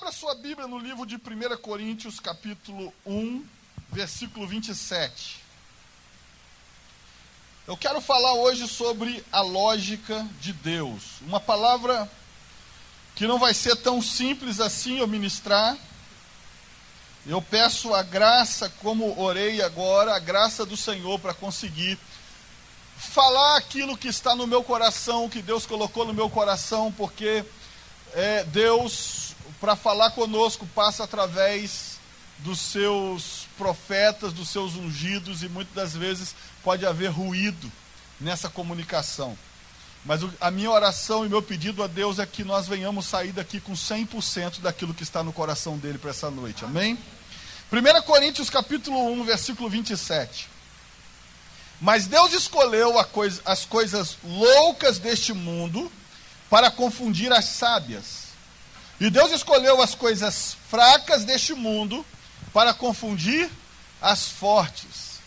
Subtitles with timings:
[0.00, 3.44] Abra sua Bíblia no livro de 1 Coríntios, capítulo 1,
[3.92, 5.36] versículo 27.
[7.66, 11.20] Eu quero falar hoje sobre a lógica de Deus.
[11.20, 12.10] Uma palavra
[13.14, 15.76] que não vai ser tão simples assim eu ministrar.
[17.26, 21.98] Eu peço a graça, como orei agora, a graça do Senhor para conseguir
[22.96, 27.44] falar aquilo que está no meu coração, que Deus colocou no meu coração, porque
[28.14, 29.29] é, Deus
[29.60, 31.98] para falar conosco passa através
[32.38, 37.70] dos seus profetas, dos seus ungidos, e muitas das vezes pode haver ruído
[38.18, 39.36] nessa comunicação.
[40.04, 43.60] Mas a minha oração e meu pedido a Deus é que nós venhamos sair daqui
[43.60, 46.64] com 100% daquilo que está no coração dele para essa noite.
[46.64, 46.98] Amém?
[47.70, 50.48] 1 Coríntios capítulo 1, versículo 27.
[51.80, 55.92] Mas Deus escolheu coisa, as coisas loucas deste mundo
[56.48, 58.29] para confundir as sábias.
[59.00, 62.04] E Deus escolheu as coisas fracas deste mundo
[62.52, 63.50] para confundir
[64.00, 65.18] as fortes.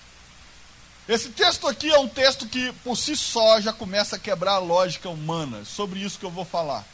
[1.10, 4.60] Esse texto aqui é um texto que, por si só, já começa a quebrar a
[4.60, 5.66] lógica humana.
[5.66, 6.86] Sobre isso que eu vou falar.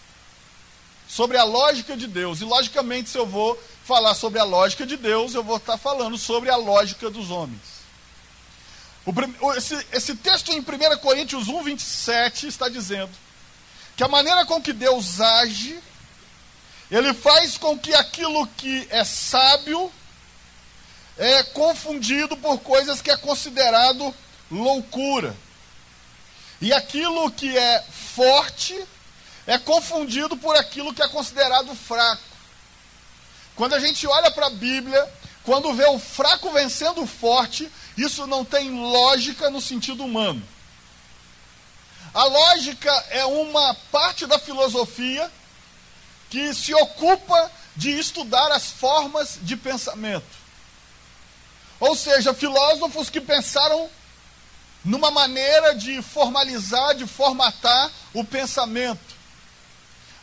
[1.08, 2.40] Sobre a lógica de Deus.
[2.40, 6.18] E, logicamente, se eu vou falar sobre a lógica de Deus, eu vou estar falando
[6.18, 7.60] sobre a lógica dos homens.
[9.06, 13.12] O, esse, esse texto em 1 Coríntios 1, 27 está dizendo
[13.98, 15.80] que a maneira com que Deus age
[16.90, 19.92] ele faz com que aquilo que é sábio
[21.18, 24.14] é confundido por coisas que é considerado
[24.50, 25.36] loucura.
[26.62, 27.84] E aquilo que é
[28.16, 28.76] forte
[29.46, 32.24] é confundido por aquilo que é considerado fraco.
[33.56, 35.08] Quando a gente olha para a Bíblia,
[35.44, 40.42] quando vê o fraco vencendo o forte, isso não tem lógica no sentido humano.
[42.14, 45.32] A lógica é uma parte da filosofia
[46.30, 50.38] que se ocupa de estudar as formas de pensamento.
[51.80, 53.90] Ou seja, filósofos que pensaram
[54.84, 59.16] numa maneira de formalizar, de formatar o pensamento,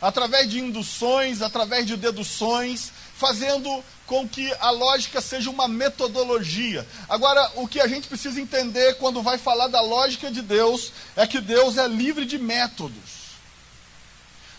[0.01, 6.87] através de induções, através de deduções, fazendo com que a lógica seja uma metodologia.
[7.09, 11.25] Agora, o que a gente precisa entender quando vai falar da lógica de Deus é
[11.27, 13.17] que Deus é livre de métodos.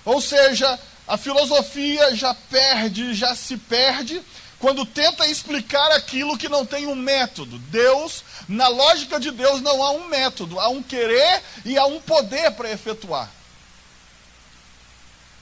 [0.05, 4.23] Ou seja, a filosofia já perde, já se perde
[4.59, 7.59] quando tenta explicar aquilo que não tem um método.
[7.59, 12.01] Deus, na lógica de Deus, não há um método, há um querer e há um
[12.01, 13.31] poder para efetuar.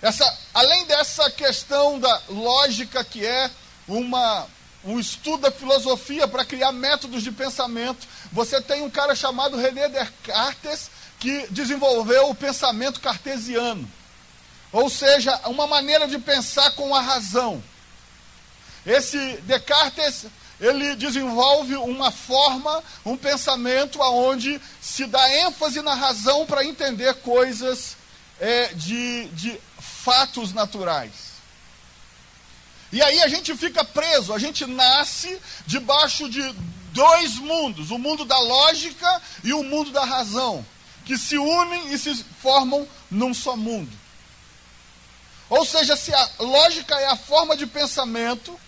[0.00, 3.50] Essa, além dessa questão da lógica que é
[3.88, 4.46] uma,
[4.84, 9.88] um estudo da filosofia para criar métodos de pensamento, você tem um cara chamado René
[9.88, 13.90] Descartes que desenvolveu o pensamento cartesiano.
[14.76, 17.64] Ou seja, uma maneira de pensar com a razão.
[18.84, 20.26] Esse Descartes,
[20.60, 27.96] ele desenvolve uma forma, um pensamento aonde se dá ênfase na razão para entender coisas
[28.38, 31.40] é, de, de fatos naturais.
[32.92, 36.54] E aí a gente fica preso, a gente nasce debaixo de
[36.92, 40.66] dois mundos, o mundo da lógica e o mundo da razão,
[41.06, 44.04] que se unem e se formam num só mundo.
[45.48, 48.58] Ou seja, se a lógica é a forma de pensamento,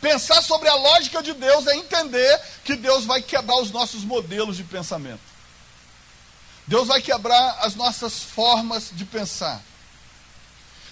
[0.00, 4.56] pensar sobre a lógica de Deus é entender que Deus vai quebrar os nossos modelos
[4.56, 5.20] de pensamento.
[6.66, 9.62] Deus vai quebrar as nossas formas de pensar.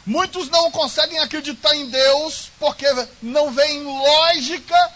[0.05, 2.87] Muitos não conseguem acreditar em Deus porque
[3.21, 4.93] não veem lógica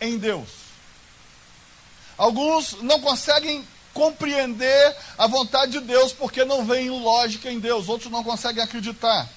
[0.00, 0.48] em Deus.
[2.16, 7.88] Alguns não conseguem compreender a vontade de Deus porque não veem lógica em Deus.
[7.88, 9.28] Outros não conseguem acreditar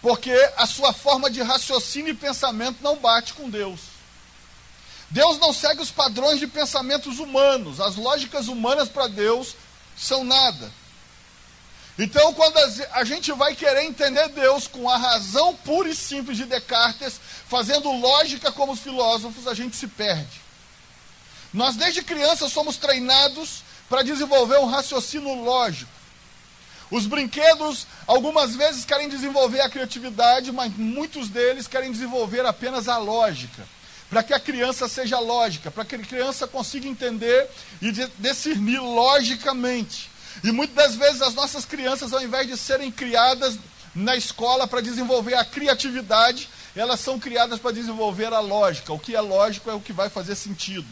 [0.00, 3.80] porque a sua forma de raciocínio e pensamento não bate com Deus.
[5.10, 9.56] Deus não segue os padrões de pensamentos humanos, as lógicas humanas para Deus
[9.96, 10.70] são nada.
[11.98, 12.56] Então, quando
[12.92, 17.18] a gente vai querer entender Deus com a razão pura e simples de Descartes,
[17.48, 20.40] fazendo lógica como os filósofos, a gente se perde.
[21.52, 25.90] Nós, desde criança, somos treinados para desenvolver um raciocínio lógico.
[26.90, 32.96] Os brinquedos, algumas vezes, querem desenvolver a criatividade, mas muitos deles querem desenvolver apenas a
[32.96, 33.66] lógica.
[34.08, 37.46] Para que a criança seja lógica, para que a criança consiga entender
[37.82, 40.10] e discernir logicamente.
[40.42, 43.58] E muitas das vezes as nossas crianças, ao invés de serem criadas
[43.94, 48.92] na escola para desenvolver a criatividade, elas são criadas para desenvolver a lógica.
[48.92, 50.86] O que é lógico é o que vai fazer sentido.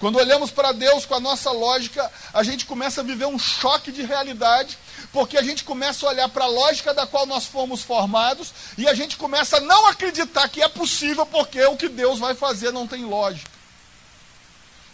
[0.00, 3.92] Quando olhamos para Deus com a nossa lógica, a gente começa a viver um choque
[3.92, 4.78] de realidade,
[5.12, 8.88] porque a gente começa a olhar para a lógica da qual nós fomos formados e
[8.88, 12.72] a gente começa a não acreditar que é possível, porque o que Deus vai fazer
[12.72, 13.50] não tem lógica.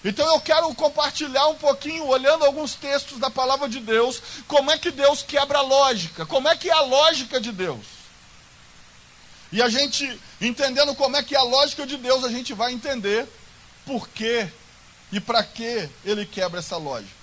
[0.04, 4.78] Então eu quero compartilhar um pouquinho, olhando alguns textos da palavra de Deus, como é
[4.78, 7.86] que Deus quebra a lógica, como é que é a lógica de Deus.
[9.52, 12.72] E a gente, entendendo como é que é a lógica de Deus, a gente vai
[12.72, 13.24] entender
[13.84, 14.50] por quê
[15.12, 17.14] e para que ele quebra essa lógica?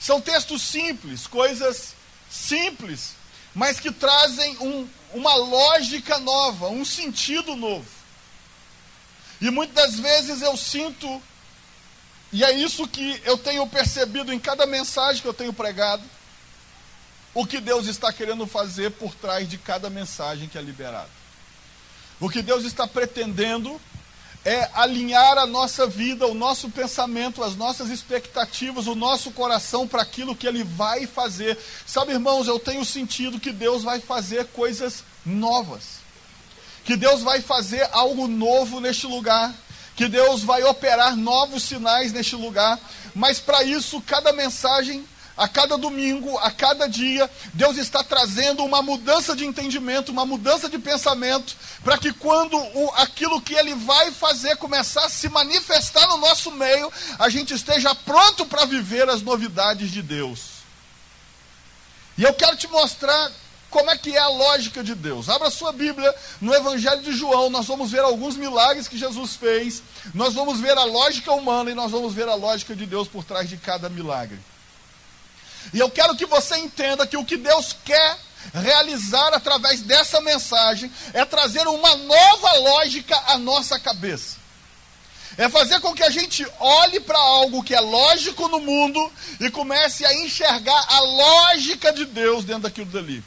[0.00, 1.94] São textos simples, coisas
[2.30, 3.14] simples,
[3.54, 7.86] mas que trazem um, uma lógica nova, um sentido novo.
[9.40, 11.22] E muitas vezes eu sinto,
[12.32, 16.02] e é isso que eu tenho percebido em cada mensagem que eu tenho pregado,
[17.34, 21.10] o que Deus está querendo fazer por trás de cada mensagem que é liberada.
[22.20, 23.80] O que Deus está pretendendo
[24.44, 30.02] é alinhar a nossa vida, o nosso pensamento, as nossas expectativas, o nosso coração para
[30.02, 31.56] aquilo que Ele vai fazer.
[31.86, 36.00] Sabe, irmãos, eu tenho sentido que Deus vai fazer coisas novas,
[36.84, 39.54] que Deus vai fazer algo novo neste lugar,
[39.94, 42.80] que Deus vai operar novos sinais neste lugar,
[43.14, 45.04] mas para isso, cada mensagem
[45.42, 50.68] a cada domingo, a cada dia, Deus está trazendo uma mudança de entendimento, uma mudança
[50.68, 56.06] de pensamento, para que quando o, aquilo que Ele vai fazer começar a se manifestar
[56.06, 60.62] no nosso meio, a gente esteja pronto para viver as novidades de Deus.
[62.16, 63.32] E eu quero te mostrar
[63.68, 65.28] como é que é a lógica de Deus.
[65.28, 69.82] Abra sua Bíblia no Evangelho de João, nós vamos ver alguns milagres que Jesus fez,
[70.14, 73.24] nós vamos ver a lógica humana e nós vamos ver a lógica de Deus por
[73.24, 74.38] trás de cada milagre.
[75.72, 78.18] E eu quero que você entenda que o que Deus quer
[78.54, 84.36] realizar através dessa mensagem é trazer uma nova lógica à nossa cabeça.
[85.38, 89.50] É fazer com que a gente olhe para algo que é lógico no mundo e
[89.50, 93.24] comece a enxergar a lógica de Deus dentro daquilo dali.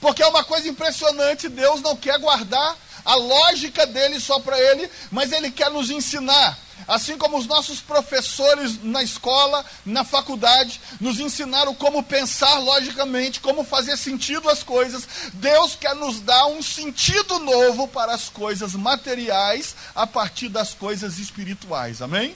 [0.00, 4.90] Porque é uma coisa impressionante, Deus não quer guardar a lógica dele só para ele,
[5.10, 6.58] mas ele quer nos ensinar
[6.90, 13.62] Assim como os nossos professores na escola, na faculdade, nos ensinaram como pensar logicamente, como
[13.62, 19.76] fazer sentido as coisas, Deus quer nos dar um sentido novo para as coisas materiais
[19.94, 22.02] a partir das coisas espirituais.
[22.02, 22.34] Amém?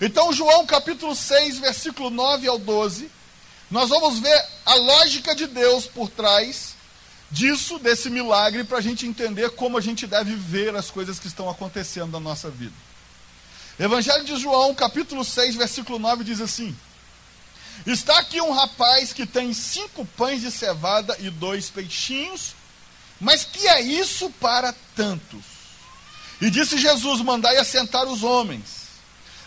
[0.00, 3.10] Então, João capítulo 6, versículo 9 ao 12,
[3.68, 6.75] nós vamos ver a lógica de Deus por trás
[7.30, 11.26] disso, desse milagre, para a gente entender como a gente deve ver as coisas que
[11.26, 12.74] estão acontecendo na nossa vida.
[13.78, 16.74] Evangelho de João, capítulo 6, versículo 9, diz assim:
[17.84, 22.54] Está aqui um rapaz que tem cinco pães de cevada e dois peixinhos,
[23.20, 25.44] mas que é isso para tantos?
[26.40, 28.86] E disse Jesus: Mandai assentar os homens.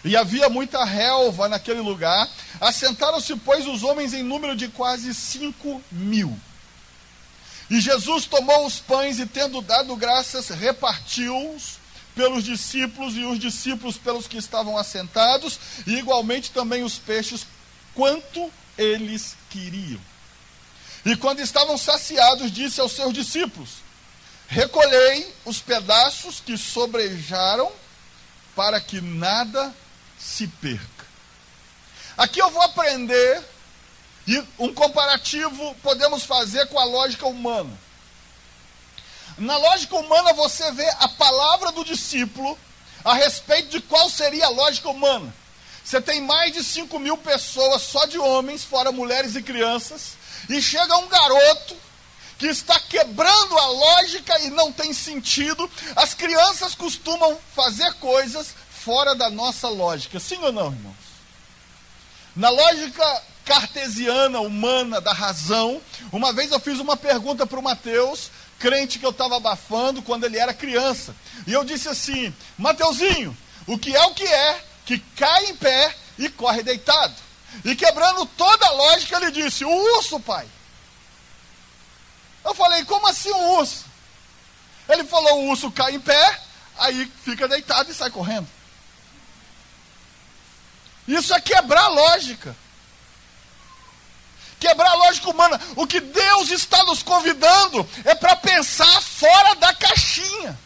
[0.04, 2.30] E havia muita relva naquele lugar.
[2.62, 6.40] Assentaram-se, pois, os homens em número de quase cinco mil.
[7.70, 11.78] E Jesus tomou os pães e, tendo dado graças, repartiu-os
[12.16, 17.46] pelos discípulos e os discípulos pelos que estavam assentados, e igualmente também os peixes,
[17.94, 20.02] quanto eles queriam.
[21.06, 23.70] E quando estavam saciados, disse aos seus discípulos:
[24.48, 27.72] Recolhei os pedaços que sobrejaram,
[28.56, 29.74] para que nada
[30.20, 31.06] se perca.
[32.18, 33.42] Aqui eu vou aprender,
[34.30, 37.72] e um comparativo podemos fazer com a lógica humana.
[39.40, 42.56] Na lógica humana, você vê a palavra do discípulo
[43.04, 45.34] a respeito de qual seria a lógica humana.
[45.84, 50.12] Você tem mais de 5 mil pessoas só de homens, fora mulheres e crianças,
[50.48, 51.76] e chega um garoto
[52.38, 55.68] que está quebrando a lógica e não tem sentido.
[55.96, 61.10] As crianças costumam fazer coisas fora da nossa lógica, sim ou não, irmãos?
[62.36, 68.30] Na lógica cartesiana, humana, da razão, uma vez eu fiz uma pergunta para o Mateus
[68.60, 71.16] crente que eu estava abafando quando ele era criança.
[71.48, 75.96] E eu disse assim: Mateuzinho, o que é o que é que cai em pé
[76.20, 77.16] e corre deitado?
[77.66, 80.48] E quebrando toda a lógica, ele disse: O urso, pai.
[82.46, 83.84] Eu falei: Como assim o urso?
[84.88, 86.40] Ele falou: O urso cai em pé,
[86.78, 88.48] aí fica deitado e sai correndo.
[91.08, 92.56] Isso é quebrar a lógica
[94.60, 95.60] quebrar a lógica humana.
[95.76, 100.58] O que Deus está nos convidando é para pensar fora da caixinha.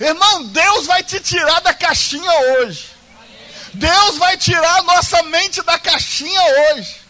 [0.00, 2.90] Irmão, Deus vai te tirar da caixinha hoje.
[3.74, 7.00] Deus vai tirar a nossa mente da caixinha hoje.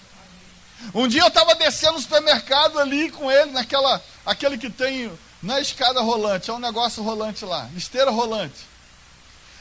[0.95, 5.59] Um dia eu estava descendo no supermercado ali com ele, naquela, aquele que tem, na
[5.59, 8.67] é escada rolante, é um negócio rolante lá, esteira rolante.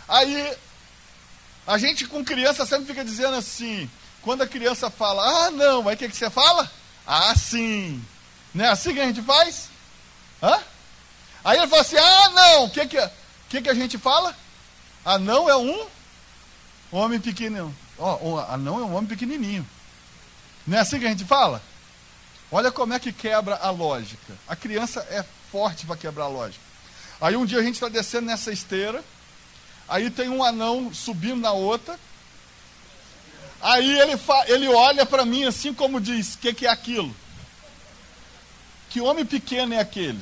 [0.08, 0.58] Aí
[1.66, 3.90] A gente com criança sempre fica dizendo assim,
[4.22, 6.70] quando a criança fala, ah não, aí o que, que você fala?
[7.06, 8.04] Ah sim.
[8.54, 9.70] Não é assim que a gente faz?
[10.42, 10.60] Hã?
[11.44, 13.10] Aí ele fala assim, ah não, o que que,
[13.50, 14.36] que que a gente fala?
[15.04, 15.88] Ah não é um
[16.92, 17.76] homem pequeno.
[17.98, 19.68] Ó, oh, anão é um homem pequenininho.
[20.66, 21.62] Não é assim que a gente fala?
[22.52, 24.34] Olha como é que quebra a lógica.
[24.48, 26.64] A criança é forte para quebrar a lógica.
[27.22, 29.04] Aí um dia a gente está descendo nessa esteira,
[29.88, 32.00] aí tem um anão subindo na outra.
[33.62, 37.16] Aí ele, ele olha para mim assim como diz: O que, que é aquilo?
[38.90, 40.20] Que homem pequeno é aquele?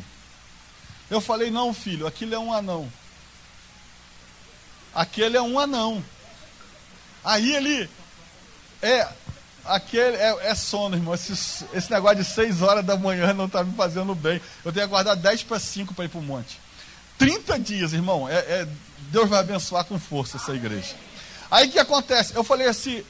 [1.09, 2.91] Eu falei: Não, filho, aquilo é um anão.
[4.93, 6.03] Aquele é um anão.
[7.23, 7.89] Aí ele.
[8.81, 9.07] É,
[9.65, 11.13] aquele é, é sono, irmão.
[11.13, 11.33] Esse,
[11.73, 14.41] esse, negócio de 6 horas da manhã não está me fazendo bem.
[14.63, 16.59] Eu tenho que aguardar 10 para 5 para ir para o monte.
[17.17, 18.27] 30 dias, irmão.
[18.27, 18.67] É, é,
[19.11, 20.95] Deus vai abençoar com força essa igreja.
[21.51, 22.35] Aí o que acontece?
[22.35, 23.03] Eu falei assim: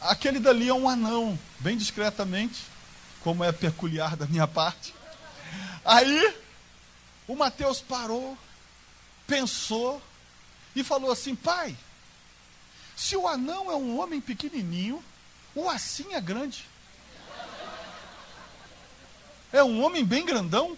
[0.00, 2.64] aquele dali é um anão, bem discretamente,
[3.20, 4.94] como é peculiar da minha parte.
[5.84, 6.34] Aí
[7.26, 8.36] o Mateus parou,
[9.26, 10.02] pensou
[10.74, 11.76] e falou assim: pai,
[12.94, 15.02] se o anão é um homem pequenininho,
[15.54, 16.64] o assim é grande.
[19.52, 20.76] É um homem bem grandão.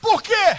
[0.00, 0.58] Por quê?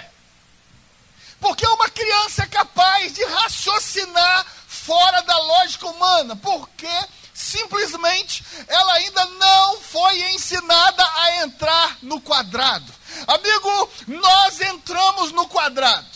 [1.39, 4.45] Porque uma criança é capaz de raciocinar
[4.85, 6.35] fora da lógica humana.
[6.35, 6.89] Porque
[7.33, 12.93] simplesmente ela ainda não foi ensinada a entrar no quadrado.
[13.27, 16.07] Amigo, nós entramos no quadrado.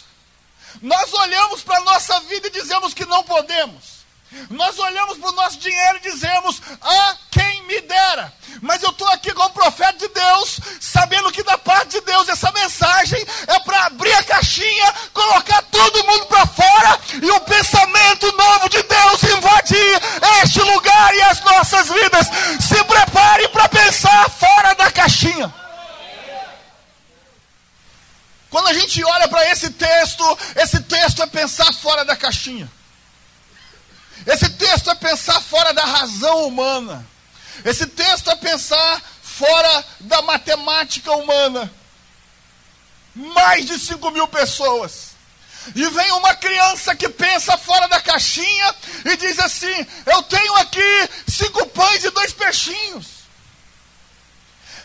[0.82, 4.00] Nós olhamos para a nossa vida e dizemos que não podemos.
[4.50, 8.34] Nós olhamos para o nosso dinheiro e dizemos: Ah, quem me dera.
[8.62, 12.52] Mas eu estou aqui como profeta de Deus, sabendo que da parte de Deus essa
[12.52, 18.70] mensagem é para abrir a caixinha, colocar todo mundo para fora e o pensamento novo
[18.70, 20.02] de Deus invadir
[20.44, 22.28] este lugar e as nossas vidas.
[22.60, 25.54] Se prepare para pensar fora da caixinha.
[28.50, 32.70] Quando a gente olha para esse texto, esse texto é pensar fora da caixinha.
[34.26, 37.06] Esse texto é pensar fora da razão humana.
[37.66, 41.72] Esse texto é pensar fora da matemática humana.
[43.16, 45.10] Mais de 5 mil pessoas.
[45.76, 48.76] E vem uma criança que pensa fora da caixinha
[49.06, 53.19] e diz assim: Eu tenho aqui cinco pães e dois peixinhos.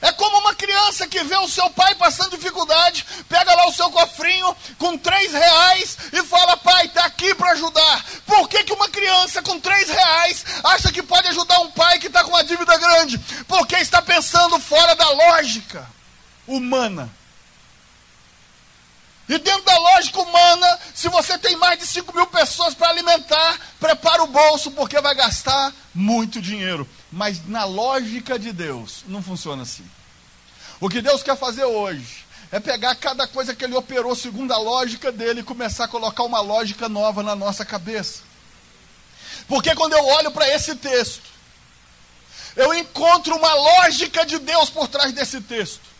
[0.04, 3.90] É como uma criança que vê o seu pai passando dificuldade, pega lá o seu
[3.90, 8.04] cofrinho com três reais e fala, pai, está aqui para ajudar.
[8.26, 12.08] Por que, que uma criança com três reais acha que pode ajudar um pai que
[12.08, 13.16] está com uma dívida grande?
[13.48, 15.88] Porque está pensando fora da lógica
[16.46, 17.10] humana.
[19.26, 23.58] E dentro da lógica humana, se você tem mais de 5 mil pessoas para alimentar,
[24.34, 26.86] bolso, porque vai gastar muito dinheiro.
[27.10, 29.88] Mas na lógica de Deus, não funciona assim.
[30.80, 34.58] O que Deus quer fazer hoje é pegar cada coisa que Ele operou segundo a
[34.58, 38.22] lógica dele e começar a colocar uma lógica nova na nossa cabeça.
[39.46, 41.30] Porque quando eu olho para esse texto,
[42.56, 45.94] eu encontro uma lógica de Deus por trás desse texto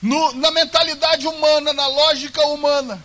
[0.00, 3.02] no, na mentalidade humana, na lógica humana.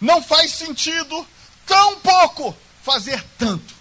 [0.00, 1.26] Não faz sentido
[1.70, 3.72] tão pouco fazer tanto.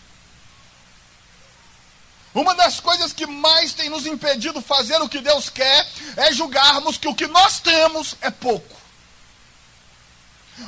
[2.35, 6.99] Uma das coisas que mais tem nos impedido fazer o que Deus quer é julgarmos
[6.99, 8.77] que o que nós temos é pouco.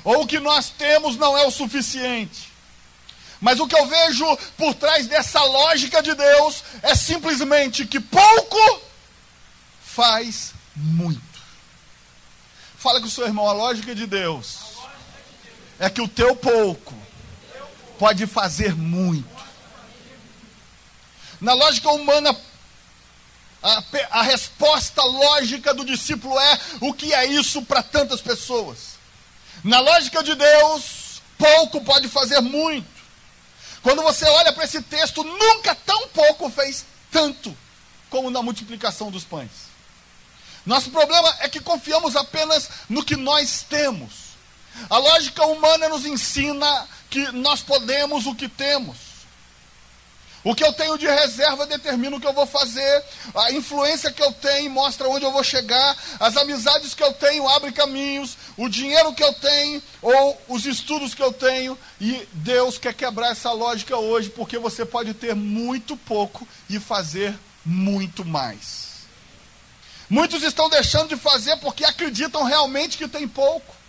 [0.04, 2.50] Ou o que nós temos não é o suficiente.
[3.40, 4.26] Mas o que eu vejo
[4.58, 8.82] por trás dessa lógica de Deus é simplesmente que pouco
[9.84, 11.22] faz muito.
[12.78, 14.72] Fala com o seu irmão, a lógica de Deus
[15.80, 17.01] é que o teu pouco
[18.02, 19.30] pode fazer muito.
[21.40, 22.36] Na lógica humana,
[23.62, 28.98] a, a resposta lógica do discípulo é: o que é isso para tantas pessoas?
[29.64, 32.90] Na lógica de Deus, pouco pode fazer muito.
[33.84, 37.56] Quando você olha para esse texto, nunca tão pouco fez tanto
[38.10, 39.70] como na multiplicação dos pães.
[40.66, 44.32] Nosso problema é que confiamos apenas no que nós temos.
[44.90, 49.12] A lógica humana nos ensina que nós podemos o que temos.
[50.44, 53.04] O que eu tenho de reserva determina o que eu vou fazer.
[53.36, 55.96] A influência que eu tenho mostra onde eu vou chegar.
[56.20, 58.38] As amizades que eu tenho abrem caminhos.
[58.58, 61.78] O dinheiro que eu tenho ou os estudos que eu tenho.
[62.00, 67.38] E Deus quer quebrar essa lógica hoje, porque você pode ter muito pouco e fazer
[67.64, 68.90] muito mais.
[70.10, 73.81] Muitos estão deixando de fazer porque acreditam realmente que tem pouco.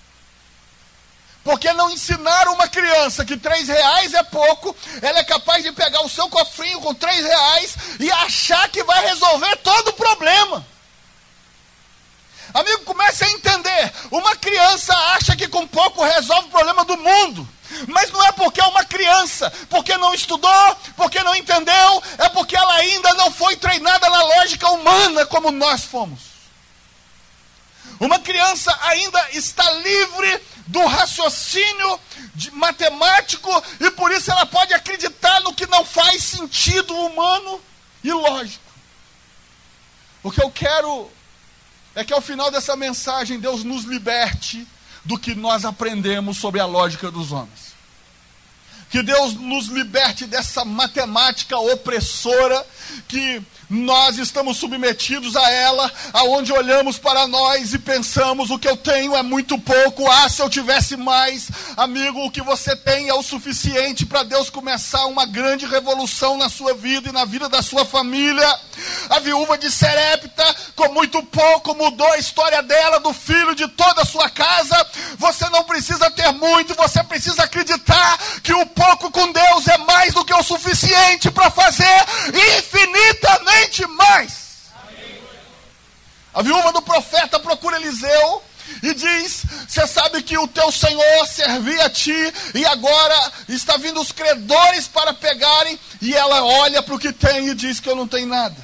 [1.45, 6.03] Porque não ensinaram uma criança que três reais é pouco, ela é capaz de pegar
[6.03, 10.65] o seu cofrinho com três reais e achar que vai resolver todo o problema.
[12.55, 13.93] Amigo, comece a entender.
[14.11, 17.49] Uma criança acha que com pouco resolve o problema do mundo.
[17.89, 22.55] Mas não é porque é uma criança, porque não estudou, porque não entendeu, é porque
[22.55, 26.21] ela ainda não foi treinada na lógica humana como nós fomos.
[27.99, 32.01] Uma criança ainda está livre do raciocínio
[32.53, 33.51] matemático
[33.81, 37.61] e por isso ela pode acreditar no que não faz sentido humano
[38.03, 38.63] e lógico.
[40.23, 41.11] O que eu quero
[41.95, 44.67] é que ao final dessa mensagem Deus nos liberte
[45.05, 47.73] do que nós aprendemos sobre a lógica dos homens.
[48.89, 52.65] Que Deus nos liberte dessa matemática opressora
[53.09, 58.77] que nós estamos submetidos a ela, aonde olhamos para nós e pensamos: o que eu
[58.77, 61.49] tenho é muito pouco, ah, se eu tivesse mais.
[61.75, 66.51] Amigo, o que você tem é o suficiente para Deus começar uma grande revolução na
[66.51, 68.47] sua vida e na vida da sua família.
[69.09, 74.03] A viúva de Serepta, com muito pouco, mudou a história dela, do filho, de toda
[74.03, 74.87] a sua casa.
[75.17, 80.13] Você não precisa ter muito, você precisa acreditar que o pouco com Deus é mais
[80.13, 82.05] do que o suficiente para fazer
[82.59, 84.53] infinitamente mais.
[86.35, 88.43] A viúva do profeta procura Eliseu
[88.83, 94.01] e diz: Você sabe que o teu Senhor servia a ti e agora está vindo
[94.01, 95.79] os credores para pegarem.
[96.01, 98.57] E ela olha para o que tem e diz que eu não tenho nada.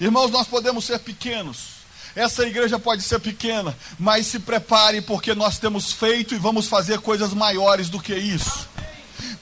[0.00, 1.76] Irmãos, nós podemos ser pequenos.
[2.14, 7.00] Essa igreja pode ser pequena, mas se prepare porque nós temos feito e vamos fazer
[7.00, 8.66] coisas maiores do que isso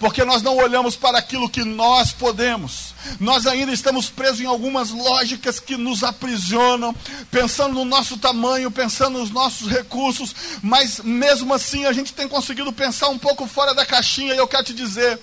[0.04, 2.92] porque nós não olhamos para aquilo que nós podemos.
[3.18, 6.94] Nós ainda estamos presos em algumas lógicas que nos aprisionam,
[7.30, 12.70] pensando no nosso tamanho, pensando nos nossos recursos, mas mesmo assim a gente tem conseguido
[12.70, 15.18] pensar um pouco fora da caixinha, e eu quero te dizer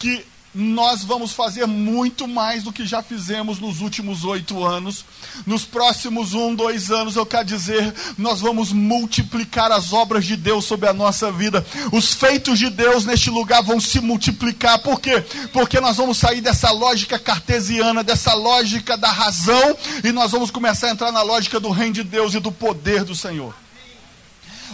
[0.00, 5.04] que nós vamos fazer muito mais do que já fizemos nos últimos oito anos.
[5.46, 10.64] Nos próximos um, dois anos, eu quero dizer, nós vamos multiplicar as obras de Deus
[10.64, 11.64] sobre a nossa vida.
[11.92, 14.78] Os feitos de Deus neste lugar vão se multiplicar.
[14.78, 15.22] Por quê?
[15.52, 20.88] Porque nós vamos sair dessa lógica cartesiana, dessa lógica da razão, e nós vamos começar
[20.88, 23.54] a entrar na lógica do reino de Deus e do poder do Senhor.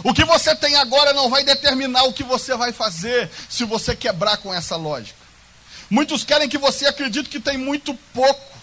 [0.03, 3.95] O que você tem agora não vai determinar o que você vai fazer se você
[3.95, 5.24] quebrar com essa lógica.
[5.89, 8.55] Muitos querem que você acredite que tem muito pouco,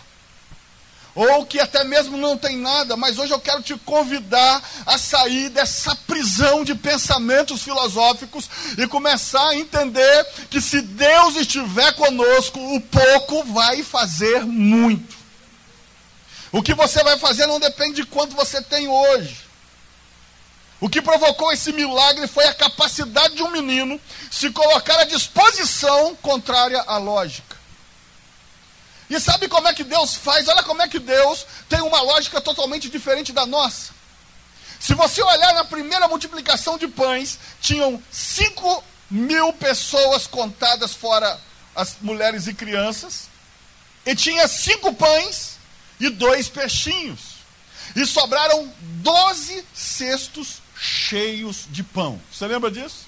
[1.15, 5.51] ou que até mesmo não tem nada, mas hoje eu quero te convidar a sair
[5.51, 12.81] dessa prisão de pensamentos filosóficos e começar a entender que se Deus estiver conosco, o
[12.81, 15.17] pouco vai fazer muito.
[16.51, 19.52] O que você vai fazer não depende de quanto você tem hoje.
[20.83, 24.01] O que provocou esse milagre foi a capacidade de um menino
[24.33, 27.57] se colocar à disposição contrária à lógica.
[29.09, 30.49] E sabe como é que Deus faz?
[30.49, 33.93] Olha como é que Deus tem uma lógica totalmente diferente da nossa.
[34.81, 41.41] Se você olhar na primeira multiplicação de pães, tinham 5 mil pessoas contadas, fora
[41.77, 43.29] as mulheres e crianças,
[44.05, 45.59] e tinha cinco pães
[46.01, 47.21] e dois peixinhos.
[47.95, 52.21] E sobraram 12 cestos cheios de pão.
[52.33, 53.07] Você lembra disso?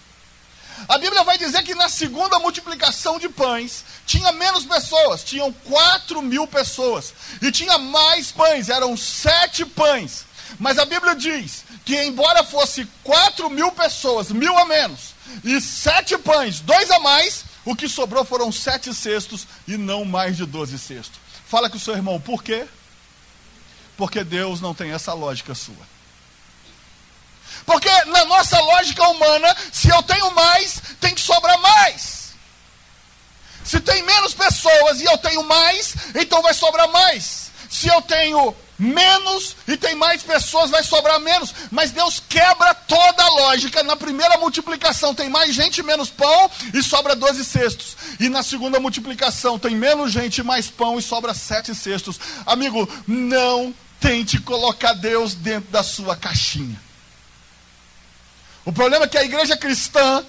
[0.88, 6.22] A Bíblia vai dizer que na segunda multiplicação de pães tinha menos pessoas, tinham quatro
[6.22, 10.24] mil pessoas, e tinha mais pães, eram sete pães.
[10.58, 16.16] Mas a Bíblia diz que, embora fosse quatro mil pessoas, mil a menos, e sete
[16.18, 20.78] pães, dois a mais, o que sobrou foram sete cestos e não mais de doze
[20.78, 21.18] cestos.
[21.46, 22.66] Fala com o seu irmão, por quê?
[23.96, 25.93] Porque Deus não tem essa lógica sua.
[27.64, 32.34] Porque na nossa lógica humana, se eu tenho mais, tem que sobrar mais.
[33.64, 37.50] Se tem menos pessoas e eu tenho mais, então vai sobrar mais.
[37.70, 41.54] Se eu tenho menos e tem mais pessoas, vai sobrar menos.
[41.70, 43.82] Mas Deus quebra toda a lógica.
[43.82, 47.96] Na primeira multiplicação tem mais gente, menos pão e sobra 12 cestos.
[48.20, 52.20] E na segunda multiplicação tem menos gente, mais pão e sobra sete cestos.
[52.44, 56.78] Amigo, não tente colocar Deus dentro da sua caixinha.
[58.64, 60.24] O problema é que a igreja cristã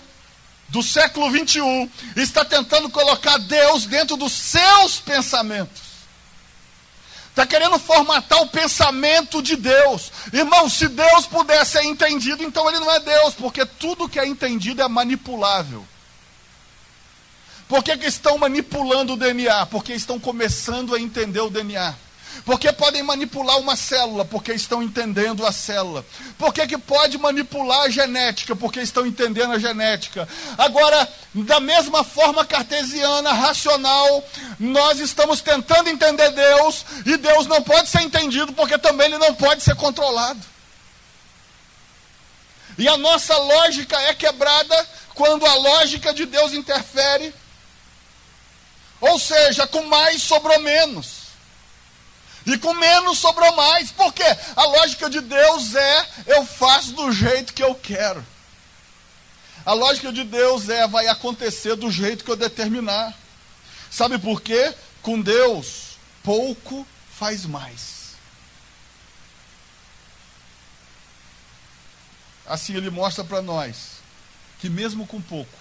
[0.69, 5.85] do século 21 está tentando colocar Deus dentro dos seus pensamentos.
[7.29, 10.11] Está querendo formatar o pensamento de Deus.
[10.31, 14.25] Irmão, se Deus pudesse ser entendido, então ele não é Deus, porque tudo que é
[14.25, 15.85] entendido é manipulável.
[17.67, 19.65] Por que, que estão manipulando o DNA?
[19.65, 21.95] Porque estão começando a entender o DNA.
[22.45, 26.05] Porque podem manipular uma célula, porque estão entendendo a célula.
[26.37, 28.55] Por que, que pode manipular a genética?
[28.55, 30.29] Porque estão entendendo a genética.
[30.55, 34.23] Agora, da mesma forma cartesiana, racional,
[34.59, 39.33] nós estamos tentando entender Deus, e Deus não pode ser entendido, porque também ele não
[39.33, 40.39] pode ser controlado.
[42.77, 47.33] E a nossa lógica é quebrada quando a lógica de Deus interfere.
[49.01, 51.14] Ou seja, com mais sobrou menos.
[52.45, 53.91] E com menos sobrou mais.
[53.91, 54.23] Por quê?
[54.55, 58.25] A lógica de Deus é: eu faço do jeito que eu quero.
[59.65, 63.13] A lógica de Deus é: vai acontecer do jeito que eu determinar.
[63.89, 64.75] Sabe por quê?
[65.01, 66.85] Com Deus, pouco
[67.17, 67.95] faz mais.
[72.45, 73.95] Assim ele mostra para nós
[74.59, 75.57] que mesmo com pouco,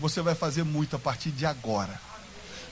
[0.00, 2.00] você vai fazer muito a partir de agora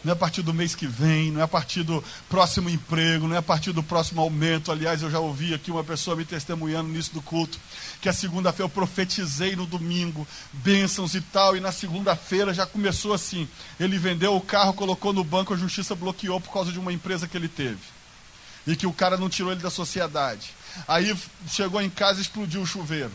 [0.04, 3.28] não é a partir do mês que vem, não é a partir do próximo emprego,
[3.28, 4.72] não é a partir do próximo aumento.
[4.72, 7.58] Aliás, eu já ouvi aqui uma pessoa me testemunhando nisso do culto,
[8.00, 13.12] que a segunda-feira eu profetizei no domingo, bênçãos e tal, e na segunda-feira já começou
[13.12, 13.48] assim.
[13.78, 17.28] Ele vendeu o carro, colocou no banco, a justiça bloqueou por causa de uma empresa
[17.28, 17.80] que ele teve.
[18.66, 20.50] E que o cara não tirou ele da sociedade.
[20.88, 21.16] Aí
[21.48, 23.12] chegou em casa e explodiu o chuveiro.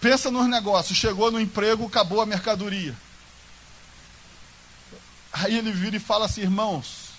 [0.00, 2.94] Pensa nos negócios, chegou no emprego, acabou a mercadoria.
[5.32, 7.10] Aí ele vira e fala assim: irmãos,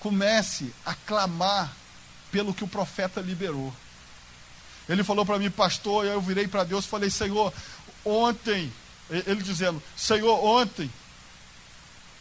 [0.00, 1.72] comece a clamar
[2.30, 3.72] pelo que o profeta liberou.
[4.88, 7.52] Ele falou para mim, pastor, eu virei para Deus e falei: Senhor,
[8.04, 8.72] ontem,
[9.10, 10.90] ele dizendo: Senhor, ontem,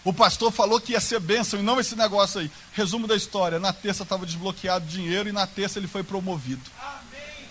[0.04, 2.52] o pastor falou que ia ser bênção e não esse negócio aí.
[2.74, 6.64] Resumo da história: na terça estava desbloqueado dinheiro e na terça ele foi promovido.
[6.80, 7.46] Amém.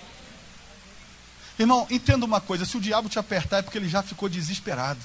[1.58, 5.00] Irmão, entenda uma coisa: se o diabo te apertar é porque ele já ficou desesperado.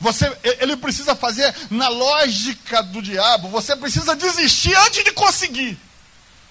[0.00, 5.78] Você, ele precisa fazer na lógica do diabo, você precisa desistir antes de conseguir.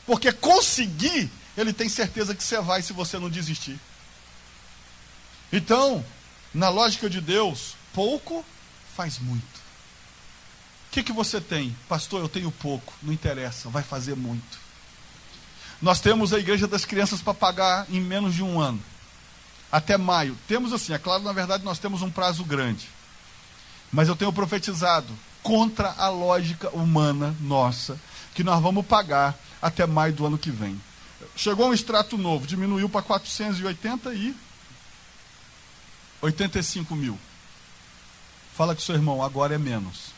[0.05, 3.79] Porque conseguir, ele tem certeza que você vai se você não desistir.
[5.51, 6.03] Então,
[6.53, 8.45] na lógica de Deus, pouco
[8.95, 9.43] faz muito.
[9.43, 11.75] O que, que você tem?
[11.87, 14.59] Pastor, eu tenho pouco, não interessa, vai fazer muito.
[15.81, 18.81] Nós temos a igreja das crianças para pagar em menos de um ano.
[19.71, 20.37] Até maio.
[20.47, 22.87] Temos assim, é claro, na verdade, nós temos um prazo grande.
[23.91, 27.99] Mas eu tenho profetizado contra a lógica humana nossa,
[28.33, 30.81] que nós vamos pagar até maio do ano que vem.
[31.35, 34.35] Chegou um extrato novo, diminuiu para 480 e
[36.21, 37.19] 85 mil.
[38.55, 40.11] Fala com seu irmão, agora é menos.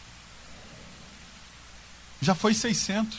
[2.21, 3.17] Já foi 600.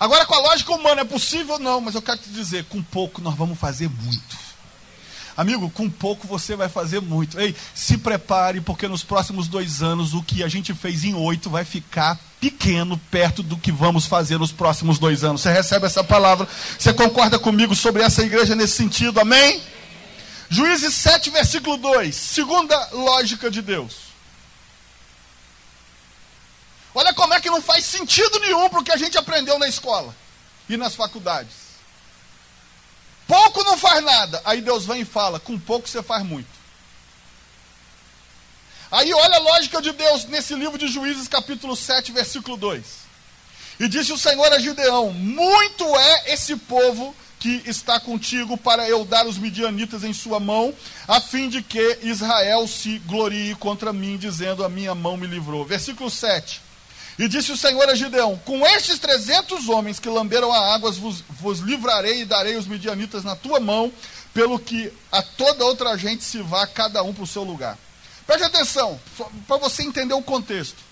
[0.00, 1.58] Agora, com a lógica humana, é possível?
[1.58, 4.45] Não, mas eu quero te dizer: com pouco nós vamos fazer muito.
[5.36, 7.38] Amigo, com pouco você vai fazer muito.
[7.38, 11.50] Ei, se prepare, porque nos próximos dois anos o que a gente fez em oito
[11.50, 15.42] vai ficar pequeno perto do que vamos fazer nos próximos dois anos.
[15.42, 16.48] Você recebe essa palavra?
[16.78, 19.20] Você concorda comigo sobre essa igreja nesse sentido?
[19.20, 19.62] Amém?
[20.48, 22.14] Juízes 7, versículo 2.
[22.14, 24.06] Segunda lógica de Deus.
[26.94, 29.68] Olha como é que não faz sentido nenhum para o que a gente aprendeu na
[29.68, 30.16] escola
[30.66, 31.65] e nas faculdades.
[33.26, 34.40] Pouco não faz nada.
[34.44, 36.48] Aí Deus vem e fala: com pouco você faz muito.
[38.90, 43.06] Aí olha a lógica de Deus nesse livro de Juízes, capítulo 7, versículo 2.
[43.80, 49.04] E disse o Senhor a Gideão: Muito é esse povo que está contigo para eu
[49.04, 50.72] dar os midianitas em sua mão,
[51.06, 55.64] a fim de que Israel se glorie contra mim, dizendo: A minha mão me livrou.
[55.64, 56.65] Versículo 7.
[57.18, 61.22] E disse o Senhor a Gideão: Com estes trezentos homens que lamberam a água, vos,
[61.28, 63.92] vos livrarei e darei os midianitas na tua mão,
[64.34, 67.78] pelo que a toda outra gente se vá, cada um para o seu lugar.
[68.26, 69.00] Preste atenção,
[69.46, 70.84] para você entender o contexto.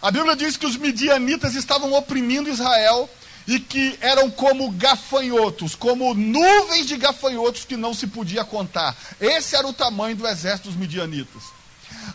[0.00, 3.10] A Bíblia diz que os midianitas estavam oprimindo Israel
[3.48, 8.96] e que eram como gafanhotos, como nuvens de gafanhotos que não se podia contar.
[9.20, 11.57] Esse era o tamanho do exército dos midianitas.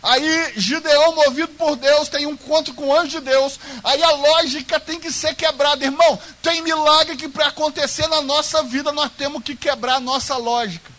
[0.02, 3.58] Aí Gideão, movido por Deus, tem um encontro com o anjo de Deus.
[3.82, 5.84] Aí a lógica tem que ser quebrada.
[5.84, 10.36] Irmão, tem milagre que para acontecer na nossa vida nós temos que quebrar a nossa
[10.36, 10.92] lógica.